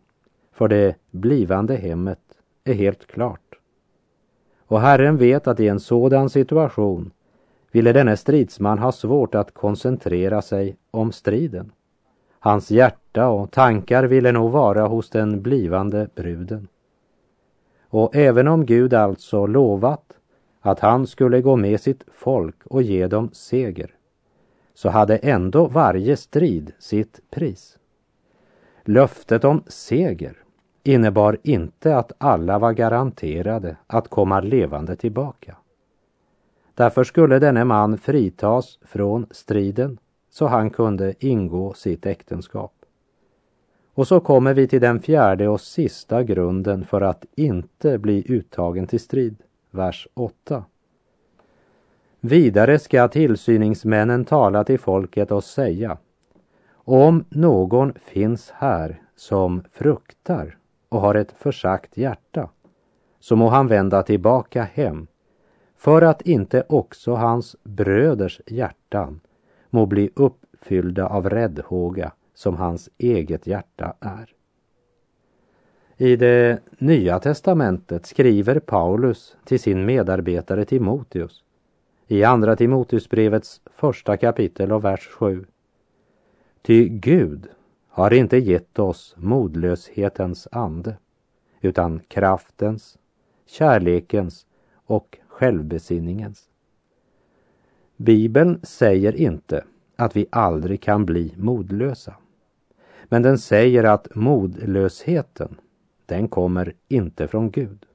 för 0.53 0.68
det 0.68 0.96
blivande 1.11 1.76
hemmet, 1.76 2.20
är 2.64 2.74
helt 2.74 3.07
klart. 3.07 3.49
Och 4.70 4.80
Herren 4.80 5.16
vet 5.16 5.46
att 5.46 5.61
i 5.61 5.68
en 5.68 5.80
sådan 5.80 6.30
situation 6.30 7.11
ville 7.70 7.92
denne 7.92 8.16
stridsman 8.16 8.78
ha 8.78 8.92
svårt 8.92 9.35
att 9.35 9.54
koncentrera 9.54 10.42
sig 10.42 10.76
om 10.90 11.12
striden. 11.12 11.72
Hans 12.38 12.70
hjärta 12.70 13.28
och 13.28 13.50
tankar 13.50 14.04
ville 14.04 14.33
nog 14.33 14.50
vara 14.50 14.87
hos 14.87 15.11
den 15.11 15.42
blivande 15.42 16.09
bruden. 16.14 16.68
Och 17.88 18.16
även 18.16 18.48
om 18.48 18.66
Gud 18.66 18.94
alltså 18.94 19.46
lovat 19.46 20.12
att 20.61 20.80
han 20.80 21.06
skulle 21.06 21.40
gå 21.40 21.56
med 21.56 21.80
sitt 21.80 22.04
folk 22.12 22.66
och 22.66 22.83
ge 22.83 23.06
dem 23.06 23.30
seger, 23.33 23.94
så 24.74 24.88
hade 24.88 25.16
ändå 25.16 25.66
varje 25.66 26.16
strid 26.16 26.72
sitt 26.78 27.20
pris. 27.30 27.78
Löftet 28.85 29.44
om 29.44 29.62
seger 29.66 30.37
innebar 30.90 31.38
inte 31.42 31.96
att 31.96 32.12
alla 32.18 32.59
var 32.59 32.72
garanterade 32.72 33.76
att 33.87 34.09
komma 34.09 34.40
levande 34.40 34.96
tillbaka. 34.96 35.57
Därför 36.74 37.05
skulle 37.05 37.38
denne 37.38 37.64
man 37.64 37.98
fritas 37.98 38.79
från 38.83 39.26
striden 39.31 39.98
så 40.31 40.46
han 40.46 40.70
kunde 40.70 41.14
ingå 41.18 41.72
sitt 41.72 42.07
äktenskap. 42.07 42.72
Och 43.94 44.07
så 44.07 44.20
kommer 44.20 44.55
vi 44.55 44.68
till 44.68 44.81
den 44.81 45.00
fjärde 45.00 45.48
och 45.48 45.61
sista 45.61 46.22
grunden 46.22 46.85
för 46.85 47.00
att 47.00 47.24
inte 47.35 47.98
bli 47.98 48.24
uttagen 48.29 48.87
till 48.87 49.00
strid, 49.00 49.37
vers 49.70 50.09
8. 50.14 50.64
Vidare 52.20 52.79
ska 52.79 53.09
tillsyningsmännen 53.09 54.24
tala 54.24 54.64
till 54.64 54.79
folket 54.79 55.33
och 55.33 55.44
säga 55.44 55.98
om 56.72 57.24
någon 57.29 57.92
finns 57.92 58.50
här 58.50 59.03
som 59.16 59.62
fruktar 59.72 60.57
och 60.90 61.00
har 61.00 61.14
ett 61.14 61.33
försagt 61.33 61.96
hjärta 61.96 62.50
så 63.20 63.37
må 63.37 63.48
han 63.48 63.66
vända 63.66 64.03
tillbaka 64.03 64.62
hem 64.62 65.07
för 65.76 66.03
att 66.03 66.22
inte 66.22 66.64
också 66.68 67.14
hans 67.14 67.57
bröders 67.62 68.40
hjärtan 68.46 69.20
må 69.70 69.87
bli 69.87 70.11
uppfyllda 70.14 71.07
av 71.07 71.31
räddhåga 71.31 72.12
som 72.35 72.57
hans 72.57 72.88
eget 72.98 73.46
hjärta 73.46 73.94
är. 74.00 74.35
I 75.96 76.16
det 76.16 76.61
Nya 76.79 77.18
testamentet 77.18 78.07
skriver 78.07 78.59
Paulus 78.59 79.37
till 79.44 79.61
sin 79.61 79.85
medarbetare 79.87 80.64
Timoteus 80.64 81.44
i 82.07 82.24
Andra 82.24 82.57
Timoteusbrevets 82.57 83.61
första 83.74 84.16
kapitel 84.16 84.72
och 84.72 84.85
vers 84.85 85.09
7. 85.09 85.44
Ty 86.62 86.88
Gud 86.88 87.48
har 87.90 88.12
inte 88.12 88.37
gett 88.37 88.79
oss 88.79 89.14
modlöshetens 89.18 90.48
ande 90.53 90.96
utan 91.61 92.00
kraftens, 92.09 92.98
kärlekens 93.46 94.46
och 94.72 95.18
självbesinningens. 95.29 96.48
Bibeln 97.96 98.61
säger 98.62 99.16
inte 99.16 99.64
att 99.96 100.16
vi 100.16 100.26
aldrig 100.31 100.81
kan 100.81 101.07
bli 101.07 101.35
modlösa. 101.37 102.14
Men 103.05 103.22
den 103.22 103.38
säger 103.38 103.85
att 103.85 104.14
modlösheten, 104.14 105.61
den 106.07 106.29
kommer 106.29 106.74
inte 106.88 107.29
från 107.29 107.50
Gud. 107.50 107.87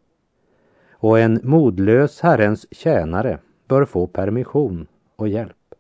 Och 0.92 1.20
en 1.20 1.40
modlös 1.44 2.22
Herrens 2.22 2.68
tjänare 2.72 3.40
bör 3.68 3.86
få 3.86 4.08
permission 4.08 4.88
och 5.16 5.28
hjälp. 5.28 5.76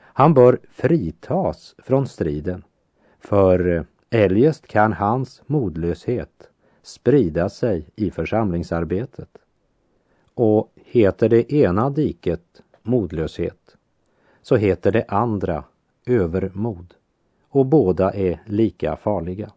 Han 0.00 0.34
bör 0.34 0.58
fritas 0.70 1.74
från 1.78 2.06
striden, 2.06 2.62
för 3.24 3.76
eh, 3.76 3.82
eljest 4.10 4.66
kan 4.66 4.92
hans 4.92 5.42
modlöshet 5.46 6.48
sprida 6.82 7.48
sig 7.48 7.86
i 7.96 8.10
församlingsarbetet. 8.10 9.28
Och 10.34 10.72
heter 10.74 11.28
det 11.28 11.52
ena 11.52 11.90
diket 11.90 12.62
modlöshet 12.82 13.76
så 14.42 14.56
heter 14.56 14.92
det 14.92 15.04
andra 15.08 15.64
övermod 16.06 16.94
och 17.48 17.66
båda 17.66 18.10
är 18.10 18.42
lika 18.46 18.96
farliga. 18.96 19.50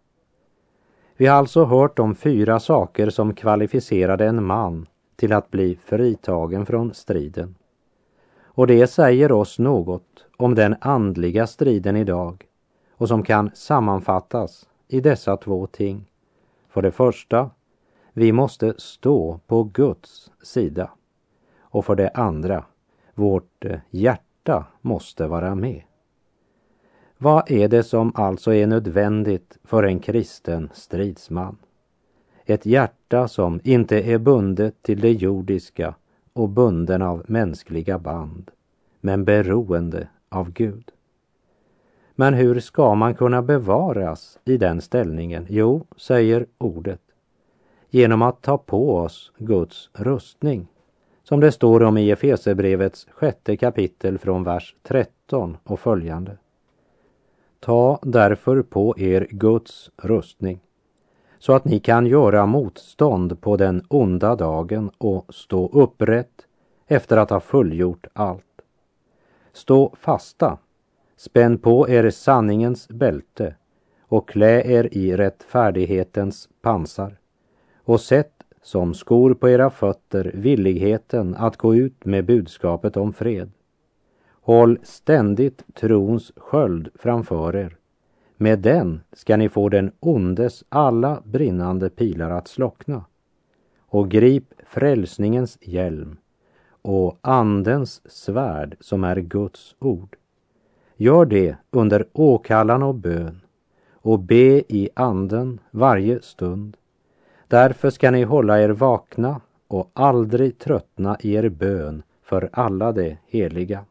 Vi 1.18 1.26
har 1.26 1.38
alltså 1.38 1.66
hört 1.66 2.00
om 2.00 2.16
fyra 2.16 2.60
saker 2.60 3.10
som 3.10 3.36
kvalificerade 3.36 4.26
en 4.26 4.44
man 4.44 4.88
till 5.16 5.34
att 5.34 5.52
bli 5.52 5.80
fritagen 5.86 6.66
från 6.66 6.94
striden. 6.94 7.56
Och 8.44 8.68
det 8.68 8.88
säger 8.88 9.32
oss 9.32 9.60
något 9.60 10.26
om 10.38 10.56
den 10.56 10.76
andliga 10.82 11.48
striden 11.48 11.96
idag 11.96 12.47
och 12.98 13.08
som 13.08 13.24
kan 13.24 13.52
sammanfattas 13.54 14.68
i 14.88 15.00
dessa 15.00 15.38
två 15.38 15.68
ting. 15.68 16.12
För 16.70 16.82
det 16.82 16.92
första, 16.92 17.50
vi 18.14 18.32
måste 18.32 18.74
stå 18.78 19.40
på 19.48 19.64
Guds 19.64 20.32
sida. 20.42 20.92
Och 21.60 21.86
för 21.86 21.96
det 21.96 22.10
andra, 22.10 22.66
vårt 23.14 23.66
eh, 23.66 23.80
hjärta 23.90 24.66
måste 24.82 25.28
vara 25.28 25.56
med. 25.56 25.82
Vad 27.18 27.52
är 27.52 27.68
det 27.68 27.84
som 27.84 28.12
alltså 28.16 28.54
är 28.54 28.68
nödvändigt 28.68 29.58
för 29.64 29.84
en 29.84 30.00
kristen 30.00 30.70
stridsman? 30.74 31.58
Ett 32.46 32.66
hjärta 32.66 33.28
som 33.28 33.60
inte 33.64 34.02
är 34.02 34.18
bundet 34.18 34.82
till 34.82 35.02
det 35.02 35.12
jordiska 35.12 35.96
och 36.34 36.50
bunden 36.50 37.02
av 37.02 37.26
mänskliga 37.28 38.00
band, 38.00 38.52
men 39.02 39.26
beroende 39.26 40.08
av 40.30 40.52
Gud. 40.52 40.92
Men 42.20 42.34
hur 42.34 42.60
ska 42.60 42.96
man 42.96 43.16
kunna 43.16 43.42
bevaras 43.42 44.40
i 44.46 44.58
den 44.58 44.82
ställningen? 44.82 45.46
Jo, 45.50 45.86
säger 45.98 46.46
ordet, 46.58 47.02
genom 47.90 48.22
att 48.22 48.42
ta 48.42 48.58
på 48.58 48.96
oss 48.96 49.32
Guds 49.38 49.90
rustning, 49.94 50.68
som 51.24 51.40
det 51.40 51.52
står 51.52 51.84
om 51.84 51.98
i 51.98 52.12
Efesebrevets 52.12 53.08
sjätte 53.12 53.58
kapitel 53.58 54.18
från 54.18 54.44
vers 54.44 54.76
13 54.84 55.58
och 55.64 55.80
följande. 55.80 56.38
Ta 57.60 58.00
därför 58.02 58.62
på 58.62 58.96
er 58.98 59.28
Guds 59.30 59.92
rustning 59.98 60.60
så 61.40 61.54
att 61.54 61.66
ni 61.66 61.80
kan 61.80 62.06
göra 62.06 62.46
motstånd 62.46 63.42
på 63.42 63.58
den 63.58 63.86
onda 63.88 64.36
dagen 64.36 64.92
och 64.98 65.36
stå 65.36 65.68
upprätt 65.68 66.48
efter 66.88 67.18
att 67.18 67.30
ha 67.30 67.40
fullgjort 67.40 68.08
allt. 68.14 68.44
Stå 69.54 69.96
fasta, 70.00 70.58
spänn 71.18 71.58
på 71.58 71.90
er 71.90 72.10
sanningens 72.10 72.88
bälte 72.88 73.56
och 74.02 74.30
klä 74.30 74.62
er 74.66 74.98
i 74.98 75.18
rättfärdighetens 75.18 76.50
pansar 76.62 77.18
och 77.76 78.02
sätt 78.02 78.44
som 78.62 78.94
skor 78.94 79.34
på 79.34 79.50
era 79.50 79.70
fötter 79.70 80.32
villigheten 80.34 81.36
att 81.36 81.58
gå 81.58 81.76
ut 81.76 82.06
med 82.06 82.26
budskapet 82.26 82.98
om 82.98 83.14
fred. 83.14 83.52
Håll 84.42 84.80
ständigt 84.84 85.64
trons 85.74 86.32
sköld 86.36 86.90
framför 86.96 87.56
er. 87.56 87.78
Med 88.38 88.60
den 88.60 89.02
ska 89.14 89.38
ni 89.38 89.50
få 89.50 89.70
den 89.70 89.92
ondes 90.00 90.64
alla 90.70 91.22
brinnande 91.26 91.90
pilar 91.90 92.32
att 92.32 92.48
slockna. 92.48 93.06
Och 93.80 94.10
grip 94.10 94.54
frälsningens 94.66 95.58
hjälm 95.62 96.18
och 96.82 97.18
andens 97.22 98.02
svärd 98.12 98.78
som 98.80 99.04
är 99.04 99.16
Guds 99.16 99.76
ord. 99.80 100.16
Gör 101.00 101.26
det 101.26 101.56
under 101.72 102.08
åkallan 102.14 102.84
och 102.84 102.96
bön 102.96 103.42
och 103.92 104.20
be 104.20 104.76
i 104.76 104.90
anden 104.94 105.60
varje 105.72 106.22
stund. 106.22 106.78
Därför 107.48 107.90
ska 107.90 108.12
ni 108.12 108.24
hålla 108.24 108.62
er 108.62 108.70
vakna 108.70 109.42
och 109.68 109.92
aldrig 109.94 110.58
tröttna 110.58 111.18
i 111.20 111.34
er 111.34 111.50
bön 111.50 112.04
för 112.24 112.50
alla 112.52 112.92
de 112.92 113.18
heliga. 113.28 113.86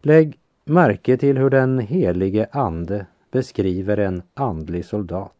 Lägg 0.00 0.38
märke 0.64 1.16
till 1.16 1.38
hur 1.38 1.50
den 1.50 1.78
helige 1.78 2.46
ande 2.52 3.06
beskriver 3.30 3.96
en 3.96 4.22
andlig 4.34 4.84
soldat. 4.84 5.32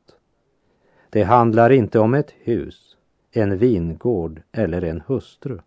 Det 1.11 1.23
handlar 1.23 1.71
inte 1.71 1.99
om 1.99 2.15
ett 2.15 2.31
hus, 2.31 2.97
en 3.33 3.59
vingård 3.59 4.43
eller 4.53 4.85
en 4.85 5.03
hustru, 5.07 5.59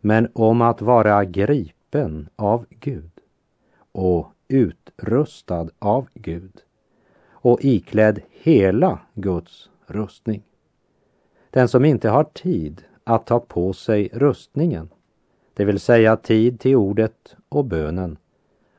men 0.00 0.28
om 0.32 0.62
att 0.62 0.82
vara 0.82 1.24
gripen 1.24 2.28
av 2.36 2.66
Gud 2.70 3.17
och 3.98 4.32
utrustad 4.48 5.68
av 5.78 6.08
Gud 6.14 6.52
och 7.30 7.64
iklädd 7.64 8.20
hela 8.30 9.00
Guds 9.14 9.70
rustning. 9.86 10.42
Den 11.50 11.68
som 11.68 11.84
inte 11.84 12.08
har 12.08 12.24
tid 12.24 12.84
att 13.04 13.26
ta 13.26 13.40
på 13.40 13.72
sig 13.72 14.08
rustningen 14.12 14.88
det 15.54 15.64
vill 15.64 15.80
säga 15.80 16.16
tid 16.16 16.60
till 16.60 16.76
ordet 16.76 17.36
och 17.48 17.64
bönen. 17.64 18.16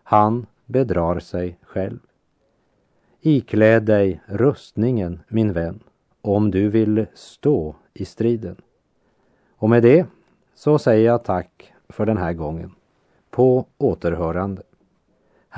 Han 0.03 0.45
bedrar 0.65 1.19
sig 1.19 1.58
själv. 1.62 1.99
Ikläd 3.21 3.84
dig 3.84 4.21
rustningen, 4.25 5.19
min 5.27 5.53
vän, 5.53 5.79
om 6.21 6.51
du 6.51 6.69
vill 6.69 7.05
stå 7.13 7.75
i 7.93 8.05
striden. 8.05 8.55
Och 9.58 9.69
med 9.69 9.84
det 9.84 10.05
så 10.55 10.79
säger 10.79 11.05
jag 11.05 11.23
tack 11.23 11.73
för 11.89 12.05
den 12.05 12.17
här 12.17 12.34
gången. 12.34 12.71
På 13.29 13.65
återhörande. 13.77 14.62